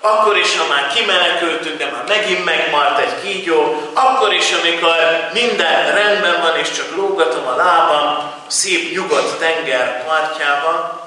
akkor 0.00 0.36
is, 0.36 0.56
ha 0.56 0.66
már 0.66 0.92
kimenekültünk, 0.94 1.78
de 1.78 1.84
már 1.84 2.04
megint 2.08 2.44
megmart 2.44 2.98
egy 2.98 3.22
kígyó, 3.22 3.90
akkor 3.94 4.32
is, 4.32 4.52
amikor 4.52 4.94
minden 5.32 5.94
rendben 5.94 6.40
van, 6.40 6.56
és 6.56 6.70
csak 6.70 6.96
lógatom 6.96 7.46
a 7.46 7.56
lábam 7.56 8.06
a 8.06 8.50
szép 8.50 8.92
nyugodt 8.94 9.38
tenger 9.38 10.04
partjában, 10.04 11.00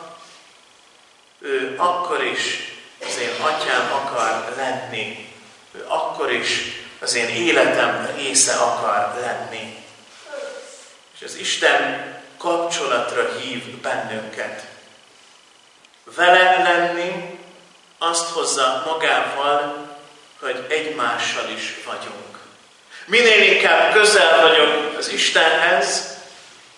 ő 1.44 1.74
akkor 1.78 2.24
is 2.24 2.72
az 3.06 3.18
én 3.18 3.42
atyám 3.42 3.92
akar 3.92 4.54
lenni. 4.56 5.30
Ő 5.72 5.86
akkor 5.88 6.32
is 6.32 6.62
az 7.00 7.14
én 7.14 7.28
életem 7.30 8.10
része 8.16 8.54
akar 8.54 9.14
lenni. 9.20 9.84
És 11.16 11.26
az 11.26 11.36
Isten 11.36 12.12
kapcsolatra 12.38 13.38
hív 13.38 13.64
bennünket. 13.82 14.64
Vele 16.16 16.62
lenni 16.64 17.40
azt 17.98 18.30
hozza 18.30 18.84
magával, 18.86 19.88
hogy 20.40 20.66
egymással 20.70 21.50
is 21.50 21.74
vagyunk. 21.86 22.38
Minél 23.06 23.54
inkább 23.54 23.94
közel 23.94 24.42
vagyok 24.42 24.98
az 24.98 25.08
Istenhez, 25.10 26.18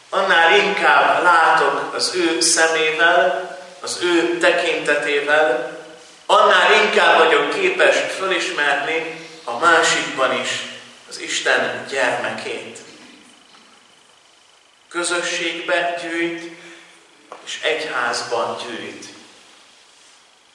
annál 0.09 0.55
inkább 0.55 1.23
látok 1.23 1.93
az 1.93 2.11
ő 2.15 2.41
szemével, 2.41 3.54
az 3.85 3.99
ő 4.01 4.37
tekintetével, 4.37 5.77
annál 6.25 6.73
inkább 6.83 7.17
vagyok 7.17 7.53
képes 7.53 7.95
fölismerni 8.17 9.27
a 9.43 9.57
másikban 9.57 10.39
is 10.41 10.49
az 11.09 11.19
Isten 11.19 11.85
gyermekét. 11.89 12.79
Közösségbe 14.89 15.95
gyűjt, 16.01 16.57
és 17.45 17.59
egyházban 17.61 18.57
gyűjt. 18.57 19.05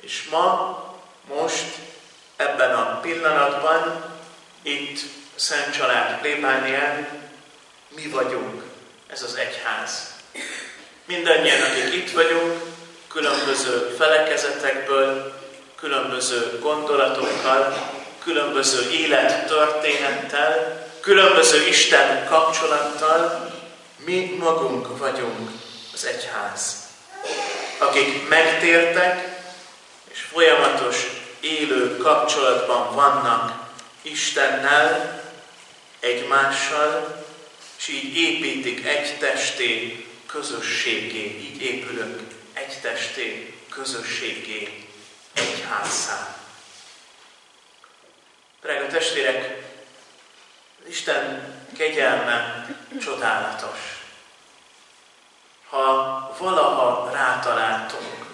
És 0.00 0.28
ma, 0.30 0.84
most, 1.28 1.66
ebben 2.36 2.74
a 2.74 3.00
pillanatban, 3.00 4.04
itt 4.62 5.00
Szent 5.34 5.76
Család 5.76 6.20
plébánián 6.20 7.08
mi 7.88 8.06
vagyunk 8.06 8.62
ez 9.06 9.22
az 9.22 9.34
egyház. 9.34 10.14
Mindannyian, 11.04 11.60
akik 11.60 11.94
itt 11.94 12.10
vagyunk, 12.10 12.69
különböző 13.12 13.94
felekezetekből, 13.98 15.32
különböző 15.76 16.58
gondolatokkal, 16.60 17.90
különböző 18.22 18.90
élettörténettel, 18.90 20.86
különböző 21.00 21.66
Isten 21.66 22.26
kapcsolattal, 22.28 23.50
mi 24.04 24.36
magunk 24.38 24.98
vagyunk 24.98 25.50
az 25.94 26.04
egyház. 26.04 26.76
Akik 27.78 28.28
megtértek, 28.28 29.42
és 30.12 30.20
folyamatos 30.20 31.06
élő 31.40 31.96
kapcsolatban 31.96 32.94
vannak 32.94 33.68
Istennel, 34.02 35.22
egymással, 36.00 37.24
és 37.78 37.88
így 37.88 38.16
építik 38.16 38.86
egy 38.86 39.18
testé 39.18 40.04
közösségé, 40.26 41.38
így 41.40 41.62
épülünk 41.62 42.29
egy 42.60 42.80
testé 42.80 43.54
közösségé, 43.70 44.88
egy 45.32 45.64
házszá. 45.68 46.36
Drága 48.62 48.86
testvérek, 48.86 49.68
Isten 50.88 51.54
kegyelme 51.76 52.66
csodálatos. 53.04 53.78
Ha 55.70 56.36
valaha 56.38 57.10
rátaláltunk, 57.12 58.26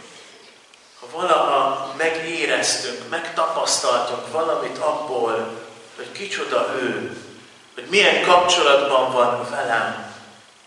ha 1.00 1.06
valaha 1.10 1.94
megéreztünk, 1.96 3.08
megtapasztaltunk 3.08 4.32
valamit 4.32 4.78
abból, 4.78 5.64
hogy 5.96 6.12
kicsoda 6.12 6.74
ő, 6.80 7.16
hogy 7.74 7.86
milyen 7.88 8.24
kapcsolatban 8.24 9.12
van 9.12 9.50
velem, 9.50 10.14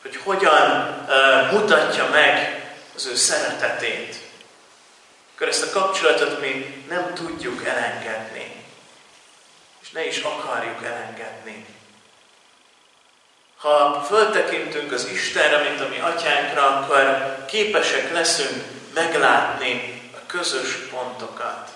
hogy 0.02 0.16
hogyan 0.16 0.72
uh, 1.08 1.52
mutatja 1.52 2.10
meg 2.10 2.59
az 3.00 3.06
ő 3.06 3.16
szeretetét, 3.16 4.16
akkor 5.36 5.48
ezt 5.48 5.64
a 5.64 5.80
kapcsolatot 5.80 6.40
mi 6.40 6.84
nem 6.90 7.14
tudjuk 7.14 7.66
elengedni, 7.66 8.66
és 9.82 9.92
ne 9.92 10.08
is 10.08 10.22
akarjuk 10.22 10.84
elengedni. 10.84 11.66
Ha 13.58 14.06
föltekintünk 14.08 14.92
az 14.92 15.08
Istenre, 15.08 15.70
mint 15.70 15.82
a 15.82 15.88
mi 15.88 16.00
atyánkra, 16.00 16.66
akkor 16.66 17.46
képesek 17.48 18.12
leszünk 18.12 18.64
meglátni 18.94 20.02
a 20.14 20.26
közös 20.26 20.76
pontokat, 20.76 21.70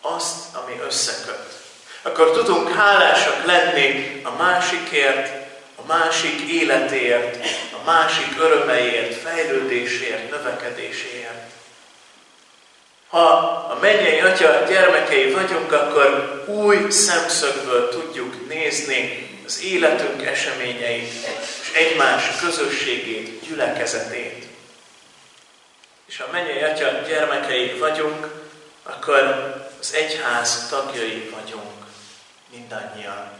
azt, 0.00 0.54
ami 0.54 0.80
összeköt. 0.80 1.60
Akkor 2.02 2.30
tudunk 2.30 2.74
hálásak 2.74 3.44
lenni 3.44 4.20
a 4.24 4.30
másikért, 4.30 5.46
a 5.76 5.86
másik 5.86 6.40
életéért, 6.40 7.36
másik 7.84 8.40
örömeiért, 8.40 9.14
fejlődésért, 9.14 10.30
növekedéséért. 10.30 11.50
Ha 13.08 13.26
a 13.70 13.78
mennyei 13.80 14.20
atya 14.20 14.64
gyermekei 14.68 15.32
vagyunk, 15.32 15.72
akkor 15.72 16.42
új 16.46 16.90
szemszögből 16.90 17.88
tudjuk 17.88 18.48
nézni 18.48 19.30
az 19.46 19.62
életünk 19.62 20.26
eseményeit, 20.26 21.12
és 21.62 21.72
egymás 21.74 22.38
közösségét, 22.40 23.40
gyülekezetét. 23.46 24.46
És 26.06 26.16
ha 26.18 26.32
mennyei 26.32 26.62
atya 26.62 26.90
gyermekei 27.08 27.78
vagyunk, 27.78 28.28
akkor 28.82 29.20
az 29.80 29.94
egyház 29.94 30.68
tagjai 30.68 31.30
vagyunk 31.34 31.86
mindannyian. 32.50 33.30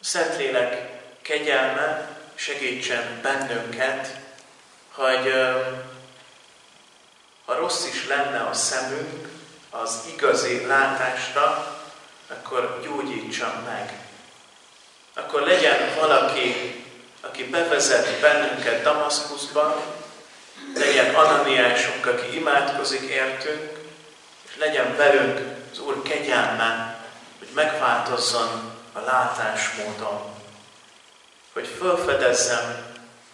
A 0.00 0.04
Szentlélek 0.04 0.88
kegyelme 1.22 2.19
segítsen 2.40 3.20
bennünket, 3.22 4.16
hogy 4.92 5.32
ha 7.44 7.54
rossz 7.54 7.86
is 7.86 8.06
lenne 8.06 8.40
a 8.40 8.52
szemünk 8.52 9.28
az 9.70 9.98
igazi 10.14 10.66
látásra, 10.66 11.76
akkor 12.28 12.80
gyógyítsa 12.82 13.62
meg. 13.66 13.92
Akkor 15.14 15.40
legyen 15.42 15.94
valaki, 15.94 16.84
aki 17.20 17.44
bevezet 17.44 18.20
bennünket 18.20 18.82
Damaszkuszba, 18.82 19.84
legyen 20.74 21.14
Ananiásunk, 21.14 22.06
aki 22.06 22.36
imádkozik 22.36 23.10
értünk, 23.10 23.78
és 24.48 24.56
legyen 24.58 24.96
velünk 24.96 25.40
az 25.72 25.78
Úr 25.78 26.02
kegyelme, 26.02 27.00
hogy 27.38 27.48
megváltozzon 27.54 28.78
a 28.92 29.00
látásmódon. 29.00 30.39
Hogy 31.52 31.66
felfedezzem, 31.66 32.86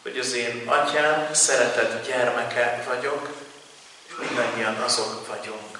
hogy 0.02 0.18
az 0.18 0.32
én 0.32 0.62
atyám 0.68 1.34
szeretett 1.34 2.06
gyermeke 2.06 2.84
vagyok, 2.88 3.28
és 4.06 4.12
mindannyian 4.28 4.74
azok 4.74 5.26
vagyunk. 5.26 5.78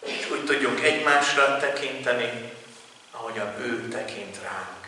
És 0.00 0.30
úgy 0.30 0.44
tudjunk 0.44 0.80
egymásra 0.80 1.56
tekinteni, 1.56 2.52
ahogyan 3.10 3.60
ő 3.60 3.88
tekint 3.88 4.38
ránk. 4.42 4.83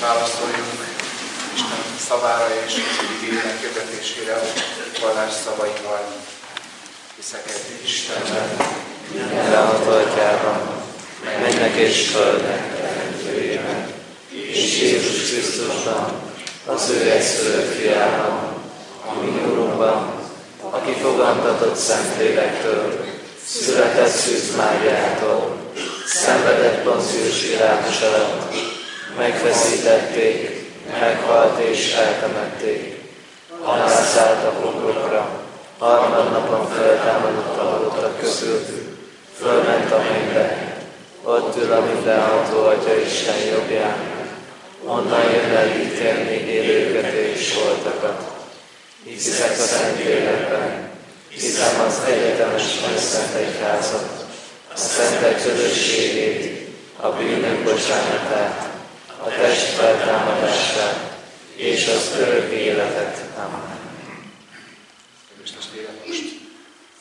Válaszoljunk 0.00 0.80
Isten 1.54 1.84
szavára 2.08 2.46
és 2.66 2.74
igények 3.16 3.60
hirdetésére 3.60 4.34
a 4.34 4.42
vallás 5.00 5.32
szavaival. 5.44 6.04
Hiszek 7.16 7.42
egy 7.46 7.84
Istenben, 7.84 8.56
mindenható 9.12 9.90
atyában, 9.90 10.82
mennek 11.24 11.74
és 11.74 12.08
földnek 12.08 12.76
teremtőjében, 12.76 13.92
és 14.30 14.80
Jézus 14.80 15.30
Krisztusban, 15.30 16.12
az 16.66 16.90
ő 16.90 17.10
egyszülött 17.10 17.76
fiában, 17.76 18.62
a 19.06 19.20
mi 19.20 19.28
Urunkban, 19.28 20.22
aki 20.70 20.92
fogantatott 20.92 21.76
Szentlélektől, 21.76 23.04
született 23.46 24.10
Szűz 24.10 24.56
Máriától, 24.56 25.53
szenvedett 26.24 26.82
Poncius 26.82 27.38
Pilátus 27.40 28.00
alatt, 28.00 28.54
megfeszítették, 29.18 30.70
meghalt 31.00 31.58
és 31.58 31.92
eltemették, 31.92 33.00
alászállt 33.62 34.44
a 34.44 34.50
poklokra, 34.60 35.28
harmadnapon 35.78 36.68
feltámadott 36.68 37.58
a 37.58 37.62
halottak 37.62 38.18
közül, 38.20 38.60
fölment 39.38 39.92
a 39.92 39.98
mennybe, 39.98 40.76
ott 41.22 41.56
ül 41.62 41.72
a 41.72 41.80
mindenható 41.80 42.64
Atya 42.64 42.94
Isten 42.94 43.38
jobbján, 43.52 43.96
onnan 44.84 45.24
jön 45.32 45.56
el 45.56 45.68
ítélni 45.68 46.50
élőket 46.50 47.12
és 47.12 47.54
voltakat. 47.54 48.22
Hiszek 49.04 49.50
a 49.50 49.62
Szentlélekben, 49.62 50.90
hiszem 51.28 51.80
az 51.86 52.00
egyetemes 52.06 52.62
Szent 52.98 53.34
Egyházat, 53.34 54.23
a 54.74 54.76
szentek 54.76 55.42
közösségét, 55.42 56.68
a 56.96 57.08
bűnök 57.08 57.62
bocsánatát, 57.62 58.70
a 59.18 59.28
test 59.28 59.66
feltámadását 59.66 61.12
és 61.56 61.88
az 61.88 62.10
örök 62.18 62.52
életet. 62.52 63.18
Amen. 63.36 63.82
Testvérek, 65.54 66.06
most 66.06 66.22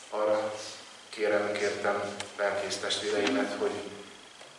arra 0.09 0.53
kérem, 1.09 1.51
kértem 1.51 2.01
lelkész 2.37 2.77
testvéreimet, 2.77 3.55
hogy 3.59 3.71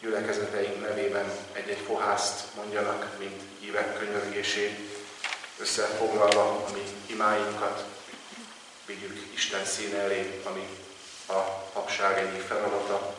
gyülekezeteink 0.00 0.80
nevében 0.80 1.32
egy-egy 1.52 1.82
fohászt 1.86 2.40
mondjanak, 2.56 3.18
mint 3.18 3.40
hívek 3.60 3.98
könyörgését, 3.98 4.78
összefoglalva 5.58 6.42
a 6.42 6.72
mi 6.72 6.82
imáinkat, 7.06 7.84
vigyük 8.86 9.26
Isten 9.34 9.64
színe 9.64 9.98
elé, 9.98 10.40
ami 10.44 10.68
a 11.26 11.40
papság 11.72 12.18
egyik 12.18 12.40
feladata, 12.40 13.14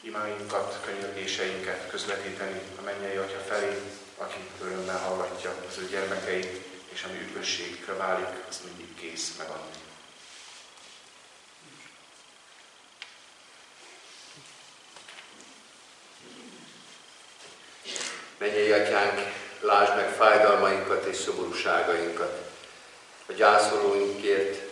imáinkat, 0.00 0.80
könyörgéseinket 0.84 1.90
közvetíteni 1.90 2.60
a 2.78 2.82
mennyei 2.82 3.16
Atya 3.16 3.38
felé, 3.38 3.80
aki 4.16 4.48
örömmel 4.62 4.98
hallgatja 4.98 5.54
az 5.68 5.78
ő 5.78 5.88
gyermekeit, 5.88 6.62
és 6.88 7.02
ami 7.02 7.18
üdvösségükre 7.18 7.92
válik, 7.92 8.26
az 8.48 8.60
mindig 8.64 8.94
kész 8.94 9.36
megadni. 9.38 9.82
Menjél, 18.38 18.74
Atyánk, 18.74 19.32
lásd 19.60 19.96
meg 19.96 20.08
fájdalmainkat 20.08 21.04
és 21.04 21.16
szomorúságainkat, 21.16 22.50
a 23.26 23.32
gyászolóinkért, 23.32 24.63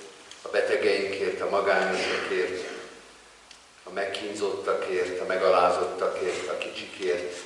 a 0.43 0.49
betegeinkért, 0.49 1.41
a 1.41 1.49
magányosokért, 1.49 2.71
a 3.85 3.91
megkínzottakért, 3.91 5.21
a 5.21 5.25
megalázottakért, 5.25 6.49
a 6.49 6.59
kicsikért. 6.59 7.37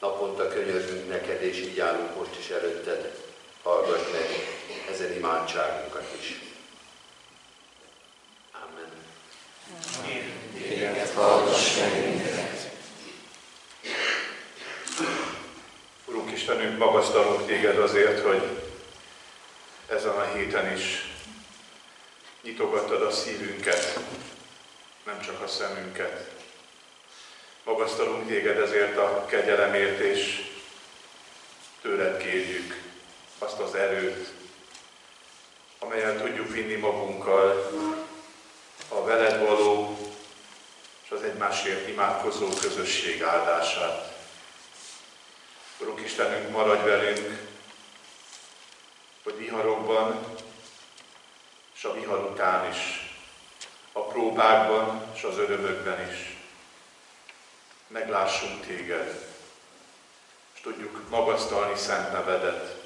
Naponta 0.00 0.48
könyörgünk 0.48 1.08
neked, 1.08 1.42
és 1.42 1.56
így 1.56 1.80
állunk 1.80 2.16
most 2.16 2.38
is 2.38 2.48
előtted. 2.48 3.14
Hallgass 3.62 4.10
meg 4.12 4.26
ezen 4.90 5.12
imádságunkat 5.12 6.04
is. 6.20 6.40
Amen. 8.52 8.90
Téged 10.54 11.10
hallgass 11.14 11.76
meg. 11.76 12.20
Urunk 16.04 16.32
Istenünk, 16.32 16.78
magasztalunk 16.78 17.46
téged 17.46 17.78
azért, 17.78 18.20
hogy 18.20 18.42
ezen 19.88 20.14
a 20.14 20.24
héten 20.24 20.76
is 20.76 21.09
nyitogattad 22.42 23.02
a 23.02 23.10
szívünket, 23.10 23.98
nem 25.04 25.20
csak 25.20 25.40
a 25.40 25.46
szemünket. 25.46 26.30
Magasztalunk 27.64 28.28
téged 28.28 28.58
ezért 28.58 28.96
a 28.96 29.26
kegyelemért, 29.26 29.98
és 29.98 30.50
tőled 31.82 32.22
kérjük 32.22 32.82
azt 33.38 33.58
az 33.58 33.74
erőt, 33.74 34.28
amelyel 35.78 36.22
tudjuk 36.22 36.50
vinni 36.50 36.74
magunkkal 36.74 37.70
a 38.88 39.04
veled 39.04 39.40
való 39.40 39.98
és 41.04 41.10
az 41.10 41.22
egymásért 41.22 41.88
imádkozó 41.88 42.48
közösség 42.48 43.22
áldását. 43.22 44.18
Urunk 45.78 46.00
Istenünk, 46.00 46.50
maradj 46.50 46.84
velünk, 46.84 47.38
hogy 49.22 49.38
viharokban 49.38 50.34
és 51.80 51.86
a 51.86 51.92
vihar 51.92 52.30
után 52.30 52.70
is, 52.70 53.10
a 53.92 54.00
próbákban 54.00 55.02
és 55.14 55.22
az 55.22 55.38
örömökben 55.38 56.10
is. 56.10 56.36
Meglássunk 57.86 58.66
Téged, 58.66 59.26
és 60.54 60.60
tudjuk 60.60 61.08
magasztalni 61.08 61.76
szent 61.76 62.12
nevedet, 62.12 62.76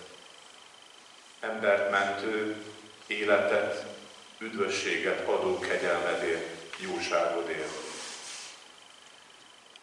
embert 1.40 1.90
mentő, 1.90 2.64
életet, 3.06 3.84
üdvösséget 4.38 5.28
adó 5.28 5.58
kegyelmedért, 5.58 6.76
jóságodért. 6.78 7.72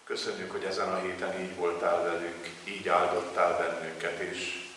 Köszönjük, 0.04 0.52
hogy 0.52 0.64
ezen 0.64 0.94
a 0.94 1.00
héten 1.00 1.42
így 1.42 1.56
voltál 1.56 2.04
velünk, 2.04 2.50
így 2.64 2.88
áldottál 2.88 3.58
bennünket, 3.58 4.20
és 4.20 4.70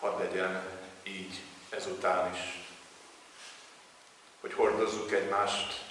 hadd 0.00 0.18
legyen 0.18 0.62
így 1.02 1.40
ezután 1.68 2.34
is, 2.34 2.40
hogy 4.40 4.52
hordozzuk 4.52 5.12
egymást 5.12 5.84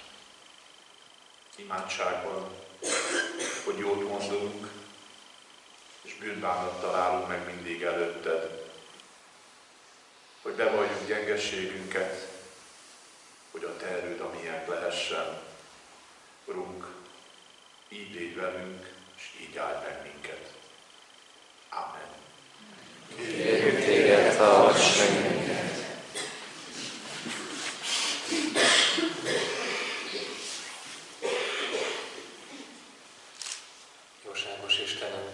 imádságban, 1.56 2.50
hogy 3.64 3.78
jót 3.78 4.08
mondunk, 4.08 4.68
és 6.02 6.14
bűnbánattal 6.14 6.94
állunk 6.94 7.28
meg 7.28 7.46
mindig 7.46 7.82
előtted, 7.82 8.70
hogy 10.42 10.54
bevalljuk 10.54 11.06
gyengességünket, 11.06 12.28
hogy 13.50 13.64
a 13.64 13.76
te 13.76 13.86
erőd 13.86 14.20
amilyen 14.20 14.64
lehessen. 14.68 15.42
Urunk, 16.44 16.86
így 17.88 18.14
légy 18.14 18.36
velünk, 18.36 18.94
és 19.16 19.22
így 19.40 19.56
áld 19.56 19.82
meg 19.82 20.02
minket. 20.02 20.52
Amen. 21.70 22.14
Kérjük 23.16 23.84
téged, 23.84 24.36
hallgass 24.36 24.96
meg 24.98 25.10
minket. 25.10 25.84
Jóságos 34.24 34.78
Istenem, 34.78 35.28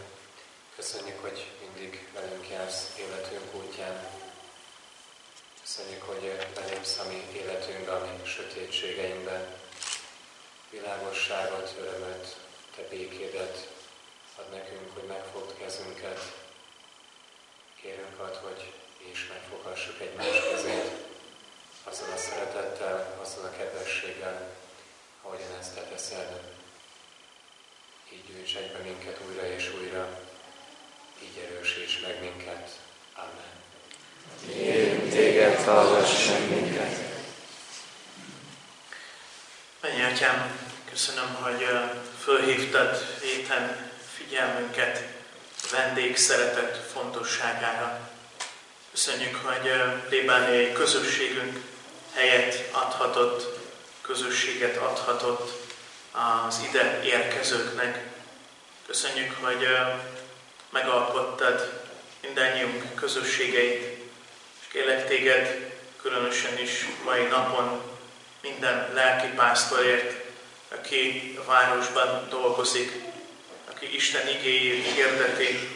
köszönjük, 0.76 1.20
hogy 1.20 1.50
mindig 1.60 2.08
velünk 2.14 2.48
jársz 2.48 2.94
életünk 2.98 3.54
útján. 3.54 4.08
Köszönjük, 5.60 6.02
hogy 6.02 6.46
belépsz 6.54 6.98
a 6.98 7.08
mi 7.08 7.22
életünkbe, 7.32 7.92
a 7.92 8.00
mi 8.00 8.26
sötétségeinkben. 8.26 9.60
Világosságot, 10.70 11.74
örömöt, 11.78 12.36
te 12.76 12.82
békédet 12.90 13.68
ad 14.36 14.50
nekünk, 14.50 14.94
hogy 14.94 15.08
megfogd 15.08 15.58
kezünket. 15.58 16.20
Kérünk 17.82 18.18
ad, 18.18 18.36
hogy 18.36 18.72
mi 18.98 19.10
is 19.10 19.26
megfoghassuk 19.28 20.00
egymás 20.00 20.40
kezét, 20.50 20.90
azzal 21.84 22.12
a 22.12 22.16
szeretettel, 22.16 23.18
azzal 23.22 23.44
a 23.44 23.56
kedvességgel, 23.56 24.56
ahogyan 25.22 25.56
ezt 25.60 25.74
te 25.74 25.80
teszed. 25.80 26.40
Így 28.12 28.26
gyűjts 28.26 28.56
egybe 28.56 28.78
minket 28.78 29.20
újra 29.28 29.46
és 29.46 29.72
újra, 29.78 30.20
így 31.22 31.38
erősíts 31.38 32.00
meg 32.00 32.20
minket. 32.20 32.70
Amen. 33.14 33.60
Kérjük 34.46 35.10
téged, 35.10 35.64
hallgass 35.64 36.28
meg 36.28 36.48
minket. 36.48 37.10
Mennyi 39.80 40.01
atyám, 40.12 40.68
köszönöm, 40.90 41.34
hogy 41.40 41.68
fölhívtad 42.22 43.04
héten 43.22 43.90
figyelmünket 44.14 45.02
a 45.62 45.66
vendég 45.70 46.16
szeretet 46.16 46.90
fontosságára. 46.92 48.10
Köszönjük, 48.90 49.36
hogy 49.36 49.72
plébániai 50.08 50.72
közösségünk 50.72 51.60
helyet 52.14 52.68
adhatott, 52.72 53.58
közösséget 54.00 54.76
adhatott 54.76 55.52
az 56.46 56.60
ide 56.68 57.02
érkezőknek. 57.02 58.06
Köszönjük, 58.86 59.36
hogy 59.40 59.66
megalkottad 60.70 61.82
mindannyiunk 62.20 62.94
közösségeit, 62.94 63.82
és 64.60 64.66
kérlek 64.72 65.08
téged 65.08 65.72
különösen 66.02 66.58
is 66.58 66.86
mai 67.04 67.22
napon 67.22 67.91
minden 68.42 68.90
lelki 68.94 69.26
pásztorért, 69.26 70.24
aki 70.68 71.34
a 71.38 71.50
városban 71.50 72.26
dolgozik, 72.30 72.92
aki 73.70 73.94
Isten 73.94 74.28
igéjét 74.28 74.94
hirdeti, 74.94 75.68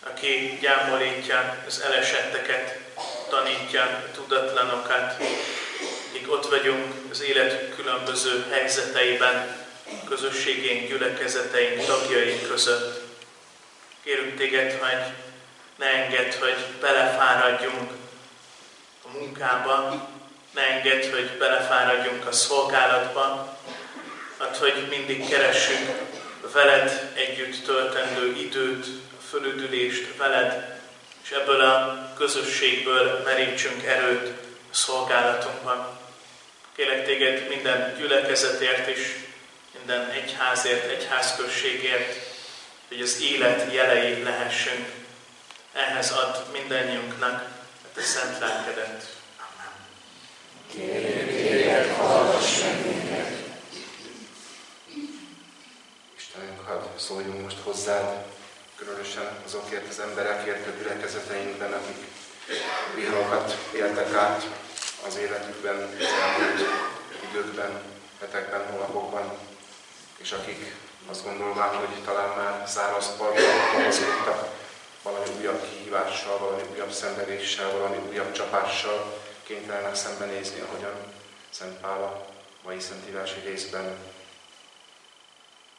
aki 0.00 0.58
gyámolítja 0.60 1.62
az 1.66 1.80
elesetteket, 1.80 2.78
tanítja 3.28 4.10
tudatlanokat, 4.14 5.22
akik 6.08 6.32
ott 6.32 6.48
vagyunk 6.48 6.94
az 7.10 7.22
élet 7.22 7.74
különböző 7.74 8.46
helyzeteiben, 8.50 9.66
közösségénk, 10.08 10.88
gyülekezeteink, 10.88 11.84
tagjaink 11.84 12.48
között. 12.48 13.00
Kérünk 14.04 14.36
téged, 14.36 14.72
hogy 14.72 15.12
ne 15.76 15.86
engedd, 15.86 16.38
hogy 16.40 16.56
belefáradjunk 16.80 17.90
a 19.04 19.08
munkába, 19.18 20.10
ne 20.54 20.68
engedd, 20.68 21.10
hogy 21.10 21.30
belefáradjunk 21.38 22.26
a 22.26 22.32
szolgálatba, 22.32 23.58
hát, 24.38 24.56
hogy 24.56 24.86
mindig 24.90 25.28
keressünk 25.28 25.90
veled 26.52 27.10
együtt 27.14 27.64
töltendő 27.64 28.36
időt, 28.36 28.86
a 29.18 29.22
fölüdülést 29.28 30.16
veled, 30.16 30.80
és 31.24 31.30
ebből 31.30 31.60
a 31.60 32.12
közösségből 32.16 33.22
merítsünk 33.24 33.84
erőt 33.84 34.28
a 34.70 34.74
szolgálatunkban. 34.74 35.98
Kérlek 36.76 37.04
téged 37.04 37.48
minden 37.48 37.96
gyülekezetért 37.98 38.88
is, 38.88 38.98
minden 39.78 40.10
egyházért, 40.10 40.90
egyházközségért, 40.90 42.16
hogy 42.88 43.00
az 43.00 43.20
élet 43.22 43.72
jelei 43.72 44.22
lehessünk. 44.22 44.88
Ehhez 45.72 46.12
ad 46.12 46.44
mindannyiunknak 46.52 47.44
a 47.84 47.86
te 47.94 48.02
szent 48.02 48.38
lelkedet. 48.38 49.11
Amen. 50.74 51.26
Kérlek, 51.28 51.96
hallgass 51.96 52.60
meg 52.60 52.86
minket. 52.86 53.30
Istenünk, 56.16 56.60
szóljunk 56.96 57.42
most 57.42 57.58
hozzád, 57.62 58.24
különösen 58.76 59.38
azokért 59.44 59.88
az 59.88 60.00
emberekért 60.00 60.66
a 60.66 60.70
gyülekezeteinkben, 60.78 61.72
akik 61.72 62.06
viharokat 62.94 63.56
éltek 63.74 64.14
át 64.14 64.46
az 65.06 65.16
életükben, 65.16 65.76
az 65.76 66.06
elmúlt 66.22 66.68
időkben, 67.30 67.80
hetekben, 68.20 68.66
hónapokban, 68.70 69.38
és 70.18 70.32
akik 70.32 70.74
azt 71.10 71.24
gondolván, 71.24 71.74
hogy 71.74 72.02
talán 72.04 72.36
már 72.36 72.68
száraz 72.68 73.16
partra 73.16 73.42
kapaszkodtak, 73.72 74.48
valami 75.02 75.26
újabb 75.38 75.68
kihívással, 75.70 76.38
valami 76.38 76.62
újabb 76.72 76.92
szenvedéssel, 76.92 77.70
valami 77.70 77.96
újabb 78.08 78.32
csapással 78.32 79.20
kénytelenek 79.52 79.94
szembenézni, 79.94 80.60
ahogyan 80.60 80.94
Szent 81.50 81.80
Pál 81.80 82.02
a 82.02 82.26
mai 82.62 82.80
Szentírási 82.80 83.40
részben 83.40 83.98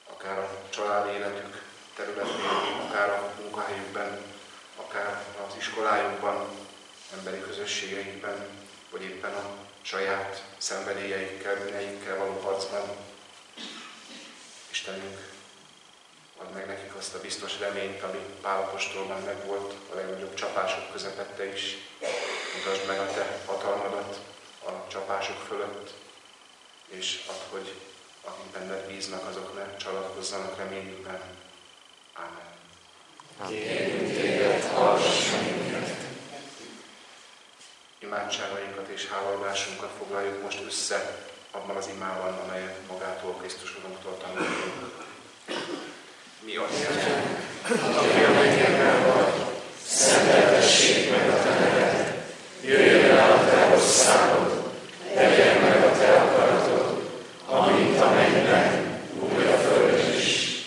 akár 0.10 0.38
a 0.38 0.50
család 0.70 1.16
életük 1.16 1.64
területén, 1.96 2.46
akár 2.90 3.10
a 3.10 3.34
munkahelyükben, 3.42 4.22
akár 4.76 5.24
az 5.48 5.56
iskolájukban, 5.58 6.48
emberi 7.14 7.42
közösségeikben, 7.42 8.48
vagy 8.90 9.02
éppen 9.02 9.34
a 9.34 9.56
saját 9.82 10.44
szenvedélyeikkel, 10.58 11.56
bűneikkel 11.56 12.18
való 12.18 12.40
harcban. 12.40 12.98
Istenünk, 14.72 15.32
ad 16.38 16.54
meg 16.54 16.68
nekik 16.68 16.96
azt 16.96 17.16
a 17.16 17.22
biztos 17.22 17.60
reményt, 17.60 18.04
ami 18.04 18.20
Pálapostolban 18.42 19.22
megvolt 19.22 19.74
a 19.92 19.96
legnagyobb 19.96 20.34
csapások 20.34 20.92
közepette 20.92 21.46
is. 21.54 21.78
Mutasd 22.54 22.88
meg 22.88 23.00
a 23.00 23.06
Te 23.06 23.40
hatalmadat 23.46 24.20
a 24.66 24.72
csapások 24.88 25.38
fölött, 25.48 25.94
és 26.88 27.24
add, 27.28 27.52
hogy 27.52 27.74
akik 28.24 28.52
benned 28.52 28.88
bíznak, 28.88 29.28
azok 29.30 29.54
ne 29.56 29.76
csalatkozzanak 29.78 30.58
reményükben. 30.58 31.22
Ámen. 32.14 32.52
Kérünk 33.48 34.14
téged, 34.14 34.64
hallgass 34.64 35.30
minket. 35.30 35.90
Imádságainkat 38.00 38.88
és 38.88 39.08
háladásunkat 39.08 39.92
foglaljuk 39.98 40.42
most 40.42 40.62
össze 40.66 41.28
abban 41.52 41.76
az 41.76 41.88
imában, 41.88 42.40
amelyet 42.40 42.80
magától 42.88 43.36
Krisztus 43.36 43.76
Urunktól 43.78 44.18
tanultunk. 44.18 45.06
Mi 46.40 46.56
a 46.56 46.64
Aki 47.98 48.24
a 48.24 48.30
mennyekben 48.30 49.14
vagy, 49.14 49.34
szenteltessék 49.86 51.10
meg 51.10 51.30
a 51.30 51.44
te 51.44 51.50
neved. 51.50 52.26
Jöjjön 52.62 53.18
el 53.18 53.32
a 53.32 53.46
te 53.46 53.74
országod, 53.94 54.64
legyen 55.16 55.58
meg 55.62 55.84
a 55.84 55.98
te 55.98 56.12
akaratod, 56.12 57.02
a 57.46 58.10
mennyben, 58.16 59.00
a 59.54 59.58
földön 59.58 60.14
is. 60.18 60.66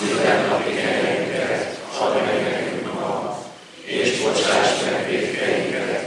Minden 0.00 0.48
napi 0.48 0.74
kenyerünket 0.74 1.78
add 2.00 2.14
meg 2.14 2.42
nekünk 2.42 2.94
ma, 2.94 3.38
és 3.84 4.20
bocsáss 4.20 4.70
meg 4.84 5.08
védkeinket, 5.10 6.02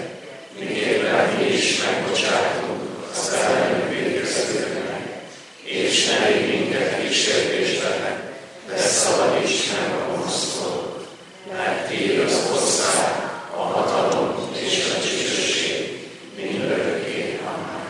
miképpen 0.60 1.30
mi 1.38 1.46
is 1.46 1.82
megbocsátunk 1.84 2.82
az 3.12 3.34
ellenünk 3.34 3.90
védkezőknek. 3.90 5.02
És 5.64 6.06
ne 6.06 6.28
légy 6.28 6.48
minket 6.48 7.02
kísértésbe, 7.02 8.34
de 8.68 8.78
szabadíts 8.78 9.72
meg 9.72 10.00
a 10.00 10.12
gonosztól, 10.12 11.06
mert 11.52 11.88
tiéd 11.88 12.20
az 12.20 12.48
ország, 12.52 13.30
a 13.56 13.62
hatalom 13.62 14.50
és 14.54 14.94
a 14.96 15.00
dicsőség 15.00 15.92
mindörökké. 16.36 17.40
Amen. 17.46 17.90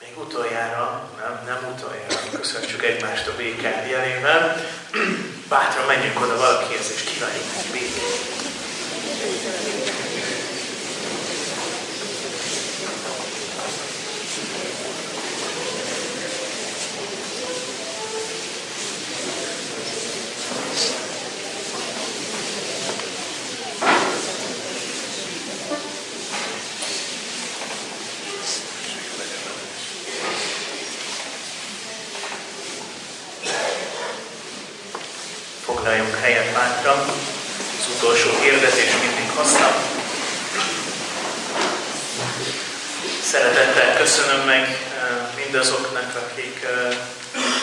Még 0.00 0.18
utoljára, 0.18 1.10
nem, 1.18 1.42
nem 1.46 1.74
utoljára, 1.76 2.38
köszönjük 2.40 2.84
egymást 2.84 3.26
a 3.28 3.36
béke 3.36 3.86
jelével. 3.90 4.56
Bátran 5.48 5.86
menjünk 5.86 6.20
oda 6.20 6.36
valakihez, 6.36 6.92
és 6.94 7.02
kívánjuk 7.02 7.44
neki 7.56 7.70
békét. 7.72 8.42
Foglaljunk 35.64 36.18
helyet 36.20 36.52
bátran. 36.52 36.98
Az 37.78 37.88
utolsó 37.96 38.30
hirdetés 38.42 38.90
mindig 39.00 39.30
használt. 39.36 39.74
Szeretettel 43.22 43.96
köszönöm 43.96 44.46
meg 44.46 44.60
eh, 44.60 44.76
mindazoknak, 45.44 46.14
akik 46.14 46.64
eh, 46.64 46.96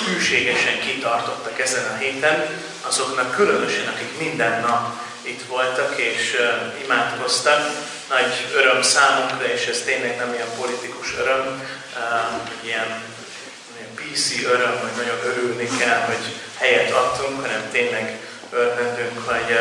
hűségesen 0.06 0.80
kitartottak 0.80 1.60
ezen 1.60 1.86
a 1.94 1.98
héten, 1.98 2.48
azoknak 2.82 3.36
különösen, 3.36 3.88
akik 3.88 4.20
minden 4.20 4.62
nap 4.62 5.02
itt 5.22 5.46
voltak 5.48 5.98
és 5.98 6.34
eh, 6.34 6.84
imádkoztak. 6.84 7.70
Nagy 8.10 8.48
öröm 8.56 8.82
számunkra, 8.82 9.46
és 9.54 9.66
ez 9.66 9.82
tényleg 9.86 10.18
nem 10.18 10.34
ilyen 10.34 10.56
politikus 10.60 11.11
öröm, 11.22 11.62
ilyen 12.64 13.04
PC 13.96 14.44
öröm, 14.44 14.80
hogy 14.82 15.06
nagyon 15.06 15.20
örülni 15.26 15.68
kell, 15.80 16.00
hogy 16.06 16.36
helyet 16.58 16.92
adtunk, 16.92 17.42
hanem 17.42 17.70
tényleg 17.72 18.20
örvendünk, 18.50 19.30
hogy 19.30 19.58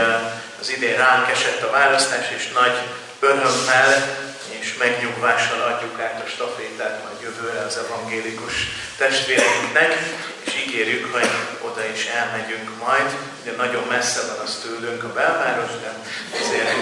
az 0.60 0.70
idén 0.70 0.96
ránk 0.96 1.30
esett 1.30 1.62
a 1.62 1.70
választás, 1.70 2.26
és 2.36 2.52
nagy 2.52 2.78
örömmel 3.20 4.18
és 4.60 4.76
megnyugvással 4.78 5.60
adjuk 5.60 6.00
át 6.00 6.22
a 6.26 6.28
stafétát 6.28 7.02
majd 7.04 7.20
jövőre 7.22 7.60
az 7.60 7.76
evangélikus 7.76 8.54
testvéreinknek, 8.96 9.98
és 10.44 10.52
ígérjük, 10.66 11.12
hogy 11.12 11.28
oda 11.60 11.84
is 11.94 12.06
elmegyünk 12.06 12.70
majd. 12.86 13.16
Ugye 13.42 13.52
nagyon 13.56 13.84
messze 13.88 14.20
van 14.26 14.46
az 14.46 14.58
tőlünk 14.62 15.04
a 15.04 15.12
belváros, 15.12 15.70
de 15.82 15.92
ezért 16.40 16.74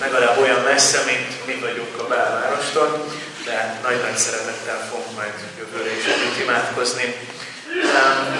legalább 0.00 0.38
olyan 0.38 0.60
messze, 0.60 1.02
mint 1.06 1.46
mi 1.46 1.54
vagyunk 1.54 2.00
a 2.00 2.06
belvárostól, 2.06 3.06
de 3.46 3.80
nagy-nagy 3.82 4.16
szeretettel 4.16 4.88
fogunk 4.90 5.16
majd 5.16 5.32
jövőre 5.58 5.96
is 5.96 6.04
együtt 6.04 6.40
imádkozni. 6.40 7.16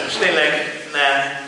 És 0.07 0.13
tényleg 0.13 0.83
ne 0.93 1.41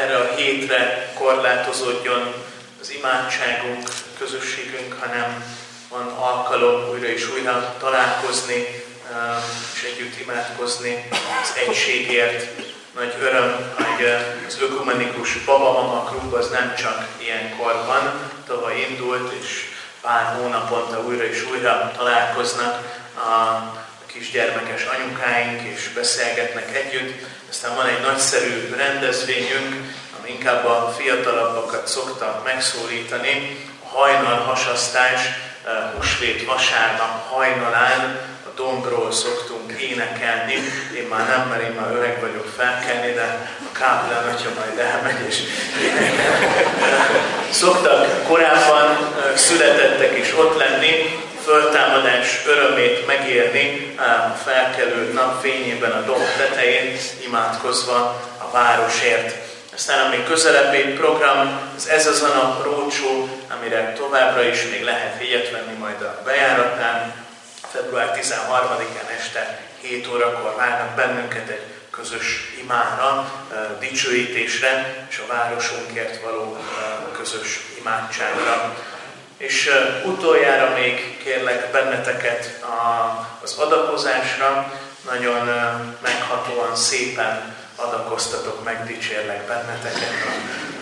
erre 0.00 0.16
a 0.16 0.34
hétre 0.34 1.12
korlátozódjon 1.14 2.34
az 2.80 2.90
imádságunk, 2.90 3.88
közösségünk, 4.18 4.96
hanem 5.00 5.44
van 5.88 6.08
alkalom 6.08 6.88
újra 6.90 7.06
és 7.06 7.30
újra 7.30 7.76
találkozni, 7.78 8.84
és 9.74 9.82
együtt 9.82 10.20
imádkozni 10.20 11.08
az 11.42 11.52
egységért. 11.66 12.46
Nagy 12.94 13.14
öröm, 13.20 13.74
hogy 13.74 14.06
az 14.46 14.56
ökumenikus 14.60 15.32
babamama 15.32 16.04
klub 16.04 16.32
az 16.32 16.50
nem 16.50 16.74
csak 16.74 17.06
ilyenkor 17.18 17.84
van, 17.86 18.30
tavaly 18.46 18.86
indult, 18.90 19.32
és 19.40 19.71
pár 20.02 20.36
hónaponta 20.36 21.00
újra 21.00 21.24
és 21.24 21.44
újra 21.50 21.92
találkoznak 21.96 23.02
a 23.16 23.60
kisgyermekes 24.06 24.84
anyukáink, 24.84 25.60
és 25.62 25.88
beszélgetnek 25.94 26.76
együtt. 26.76 27.26
Aztán 27.50 27.74
van 27.74 27.86
egy 27.86 28.00
nagyszerű 28.00 28.74
rendezvényünk, 28.76 29.94
ami 30.18 30.30
inkább 30.30 30.64
a 30.64 30.94
fiatalabbakat 30.98 31.86
szokta 31.88 32.42
megszólítani, 32.44 33.56
a 33.84 33.96
hajnal 33.96 34.38
hasasztás, 34.38 35.20
húsvét 35.96 36.44
vasárnap 36.44 37.28
hajnalán 37.28 38.31
dombról 38.56 39.12
szoktunk 39.12 39.72
énekelni. 39.80 40.54
Én 40.96 41.06
már 41.10 41.28
nem, 41.28 41.48
mert 41.48 41.62
én 41.62 41.76
már 41.80 41.90
öreg 41.96 42.20
vagyok 42.20 42.46
felkelni, 42.56 43.12
de 43.12 43.48
a 43.72 43.78
káplán 43.78 44.34
atya 44.34 44.50
majd 44.58 44.78
elmegy 44.78 45.26
és 45.28 45.36
Szoktak 47.50 48.24
korábban 48.26 49.14
születettek 49.34 50.18
is 50.18 50.38
ott 50.38 50.58
lenni, 50.58 51.20
föltámadás 51.44 52.42
örömét 52.46 53.06
megérni 53.06 53.94
a 53.98 54.36
felkelő 54.44 55.12
nap 55.12 55.40
fényében 55.40 55.90
a 55.90 56.04
domb 56.04 56.26
tetején, 56.36 56.96
imádkozva 57.26 58.22
a 58.38 58.50
városért. 58.52 59.34
Aztán 59.74 60.06
ami 60.06 60.24
közelebbi 60.24 60.78
program, 60.78 61.60
az 61.76 61.88
ez 61.88 62.06
az 62.06 62.22
a 62.22 62.34
nap 62.34 62.64
rócsó, 62.64 63.28
amire 63.56 63.92
továbbra 63.92 64.42
is 64.42 64.62
még 64.70 64.84
lehet 64.84 65.20
jegyet 65.20 65.50
venni 65.50 65.78
majd 65.78 66.02
a 66.02 66.22
bejáratán. 66.24 67.21
Február 67.72 68.18
13-án 68.20 69.08
este 69.18 69.60
7 69.80 70.08
órakor 70.08 70.54
várnak 70.56 70.94
bennünket 70.94 71.48
egy 71.48 71.66
közös 71.90 72.54
imára, 72.60 73.32
dicsőítésre 73.78 75.06
és 75.10 75.18
a 75.18 75.32
városunkért 75.32 76.22
való 76.22 76.58
közös 77.16 77.60
imádságra. 77.78 78.76
És 79.36 79.70
utoljára 80.04 80.74
még 80.74 81.18
kérlek 81.22 81.70
benneteket 81.70 82.64
az 83.42 83.54
adakozásra, 83.58 84.72
nagyon 85.10 85.46
meghatóan, 86.02 86.76
szépen 86.76 87.56
adakoztatok, 87.76 88.64
megdicsérlek 88.64 89.46
benneteket 89.46 90.26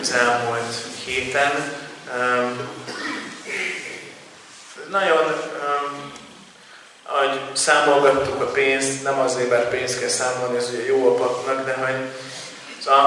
az 0.01 0.11
elmúlt 0.11 0.75
héten. 1.05 1.51
Nagyon, 4.89 5.51
ahogy 7.13 7.39
számolgattuk 7.53 8.41
a 8.41 8.45
pénzt, 8.45 9.03
nem 9.03 9.19
azért, 9.19 9.49
mert 9.49 9.69
pénzt 9.69 9.99
kell 9.99 10.09
számolni, 10.09 10.57
ez 10.57 10.69
ugye 10.69 10.85
jó 10.85 11.07
a 11.07 11.13
papnak, 11.13 11.65
de 11.65 11.73
hogy 11.73 12.09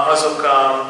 azok 0.07 0.43
a, 0.43 0.89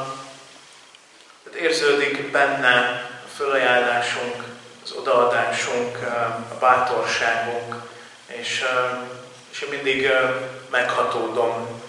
érződik 1.56 2.32
benne 2.32 3.04
a 3.26 3.30
fölajánlásunk, 3.36 4.44
az 4.84 4.92
odaadásunk, 4.92 5.98
a 6.50 6.58
bátorságunk, 6.60 7.76
és, 8.28 8.64
és 9.52 9.62
én 9.62 9.70
mindig 9.70 10.10
meghatódom 10.70 11.82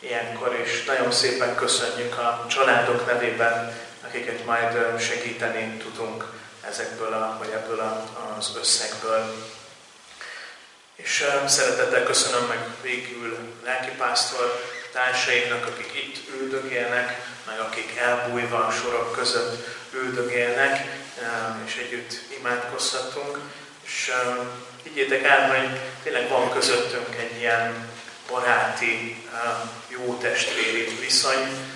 ilyenkor, 0.00 0.60
és 0.64 0.84
nagyon 0.84 1.12
szépen 1.12 1.54
köszönjük 1.54 2.18
a 2.18 2.46
családok 2.48 3.06
nevében, 3.06 3.76
akiket 4.06 4.44
majd 4.44 5.00
segíteni 5.00 5.76
tudunk 5.76 6.32
ezekből 6.68 7.12
a, 7.12 7.36
vagy 7.38 7.50
ebből 7.50 7.80
a, 7.80 8.04
az 8.38 8.52
összegből. 8.60 9.34
És 10.96 11.24
szeretettel 11.46 12.02
köszönöm 12.02 12.44
meg 12.48 12.58
végül 12.82 13.38
lelkipásztor 13.64 14.62
társainknak, 14.92 15.66
akik 15.66 15.92
itt 15.94 16.28
üldögélnek, 16.40 17.26
meg 17.46 17.58
akik 17.58 17.96
elbújva 17.96 18.66
a 18.66 18.70
sorok 18.70 19.12
között 19.12 19.66
üldögélnek, 19.92 20.86
és 21.64 21.76
együtt 21.76 22.20
imádkozhatunk. 22.38 23.38
És 23.82 24.12
higgyétek 24.82 25.22
el, 25.22 25.48
hogy 25.48 25.80
tényleg 26.02 26.28
van 26.28 26.52
közöttünk 26.52 27.16
egy 27.16 27.38
ilyen 27.38 27.88
baráti, 28.30 29.26
jó 29.88 30.18
testvéri 30.18 30.98
viszony, 31.00 31.72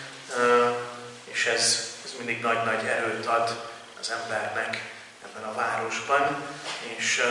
és 1.25 1.47
ez, 1.47 1.95
ez 2.05 2.11
mindig 2.17 2.41
nagy-nagy 2.41 2.87
erőt 2.87 3.27
ad 3.27 3.71
az 4.01 4.11
embernek 4.11 4.93
ebben 5.25 5.49
a 5.49 5.55
városban, 5.55 6.45
és 6.97 7.23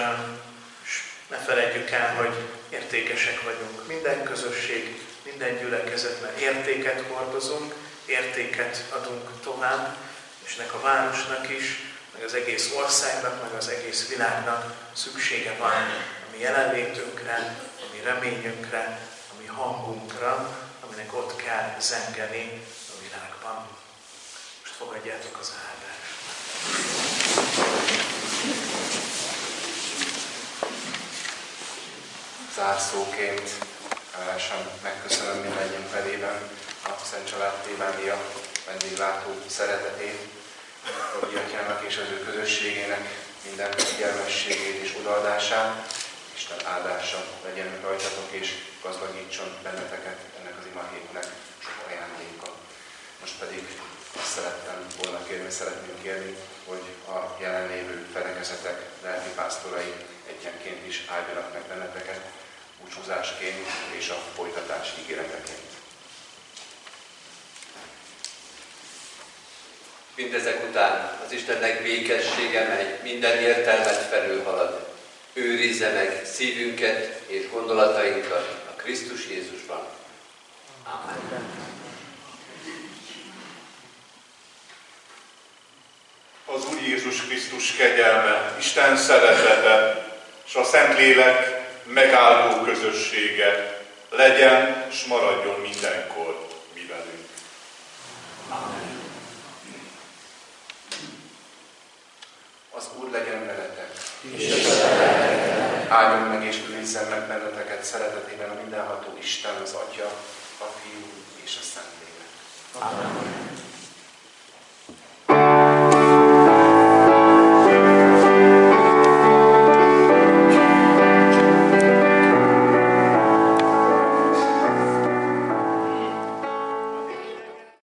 ne 1.28 1.38
felejtjük 1.38 1.90
el, 1.90 2.16
hogy 2.16 2.36
értékesek 2.70 3.42
vagyunk. 3.44 3.88
Minden 3.88 4.24
közösség, 4.24 5.02
minden 5.24 5.58
gyülekezetben 5.58 6.38
értéket 6.38 7.04
hordozunk, 7.08 7.74
értéket 8.06 8.84
adunk 8.90 9.42
tovább, 9.44 9.96
és 10.46 10.56
nek 10.56 10.74
a 10.74 10.82
városnak 10.82 11.50
is, 11.50 11.80
meg 12.14 12.24
az 12.24 12.34
egész 12.34 12.72
országnak, 12.76 13.42
meg 13.42 13.54
az 13.54 13.68
egész 13.68 14.08
világnak 14.10 14.74
szüksége 14.94 15.56
van 15.60 15.72
a 15.72 16.32
mi 16.32 16.40
jelenlétünkre, 16.40 17.58
a 17.80 17.86
mi 17.94 18.00
reményünkre, 18.04 19.00
a 19.32 19.34
mi 19.42 19.46
hangunkra, 19.46 20.58
aminek 20.86 21.14
ott 21.14 21.36
kell 21.36 21.76
zengeni 21.80 22.62
a 22.90 22.94
világban. 23.02 23.68
Most 24.62 24.74
fogadjátok 24.76 25.38
az 25.40 25.54
áldást. 25.68 26.08
Zárszóként 32.58 33.50
hálásan 34.16 34.62
megköszönöm 34.84 35.38
mindannyiunk 35.46 35.88
felében 35.88 36.38
a 36.84 37.06
Szent 37.12 37.30
Család 37.30 37.54
plébánia 37.64 38.18
vendéglátó 38.66 39.32
szeretetét, 39.48 40.20
Robi 41.20 41.36
Atyának 41.36 41.84
és 41.88 41.98
az 41.98 42.10
ő 42.10 42.24
közösségének 42.24 43.04
minden 43.48 43.72
figyelmességét 43.72 44.82
és 44.84 44.96
odaadását. 45.00 45.94
Isten 46.36 46.66
áldása 46.66 47.20
legyen 47.48 47.82
rajtatok 47.82 48.30
és 48.32 48.48
gazdagítson 48.84 49.50
benneteket 49.64 50.20
ennek 50.40 50.58
az 50.60 50.66
ima 50.72 50.84
hétnek 50.92 51.26
sok 51.64 51.78
ajándéka. 51.88 52.50
Most 53.22 53.38
pedig 53.40 53.64
azt 54.20 54.34
szerettem 54.36 54.88
volna 55.02 55.24
kérni, 55.28 55.50
szeretném 55.50 56.02
kérni, 56.02 56.36
hogy 56.66 56.86
a 57.08 57.38
jelenlévő 57.42 58.08
felekezetek, 58.14 58.78
lelki 59.04 59.30
pásztorai 59.36 59.94
egyenként 60.30 60.88
is 60.88 61.06
áldjanak 61.08 61.54
meg 61.54 61.62
benneteket 61.62 62.22
búcsúzásként 62.82 63.68
és 63.98 64.10
a 64.10 64.22
folytatás 64.36 64.94
ígéreteként. 65.04 65.68
Mindezek 70.16 70.64
után 70.70 71.20
az 71.26 71.32
Istennek 71.32 71.82
békessége, 71.82 72.68
mely 72.68 73.00
minden 73.04 73.38
értelmet 73.38 74.08
felülhalad, 74.10 74.88
őrizze 75.34 75.90
meg 75.94 76.26
szívünket 76.26 77.22
és 77.28 77.50
gondolatainkat 77.50 78.64
a 78.70 78.76
Krisztus 78.76 79.28
Jézusban. 79.28 79.88
Amen. 80.84 81.66
Az 86.46 86.66
Úr 86.66 86.82
Jézus 86.82 87.22
Krisztus 87.22 87.76
kegyelme, 87.76 88.56
Isten 88.60 88.98
szeretete 88.98 90.06
és 90.48 90.56
a 90.56 90.64
Szentlélek 90.64 91.57
megáldó 91.88 92.62
közössége 92.62 93.82
legyen 94.10 94.86
és 94.90 95.06
maradjon 95.06 95.60
mindenkor 95.60 96.48
mi 96.74 96.86
velünk. 96.86 97.28
Amen. 98.50 98.96
Az 102.72 102.90
Úr 103.00 103.10
legyen 103.12 103.46
veletek. 103.46 103.92
Áldjon 105.90 106.28
meg 106.28 106.48
és 106.48 106.58
őrizzen 106.70 107.08
meg 107.08 107.28
benneteket 107.28 107.84
szeretetében 107.84 108.50
a 108.50 108.62
mindenható 108.62 109.18
Isten, 109.20 109.56
az 109.64 109.74
Atya, 109.74 110.12
a 110.58 110.66
Fiú 110.82 111.08
és 111.44 111.58
a 111.62 111.64
Szentlélek. 111.64 112.30
Amen. 112.74 113.66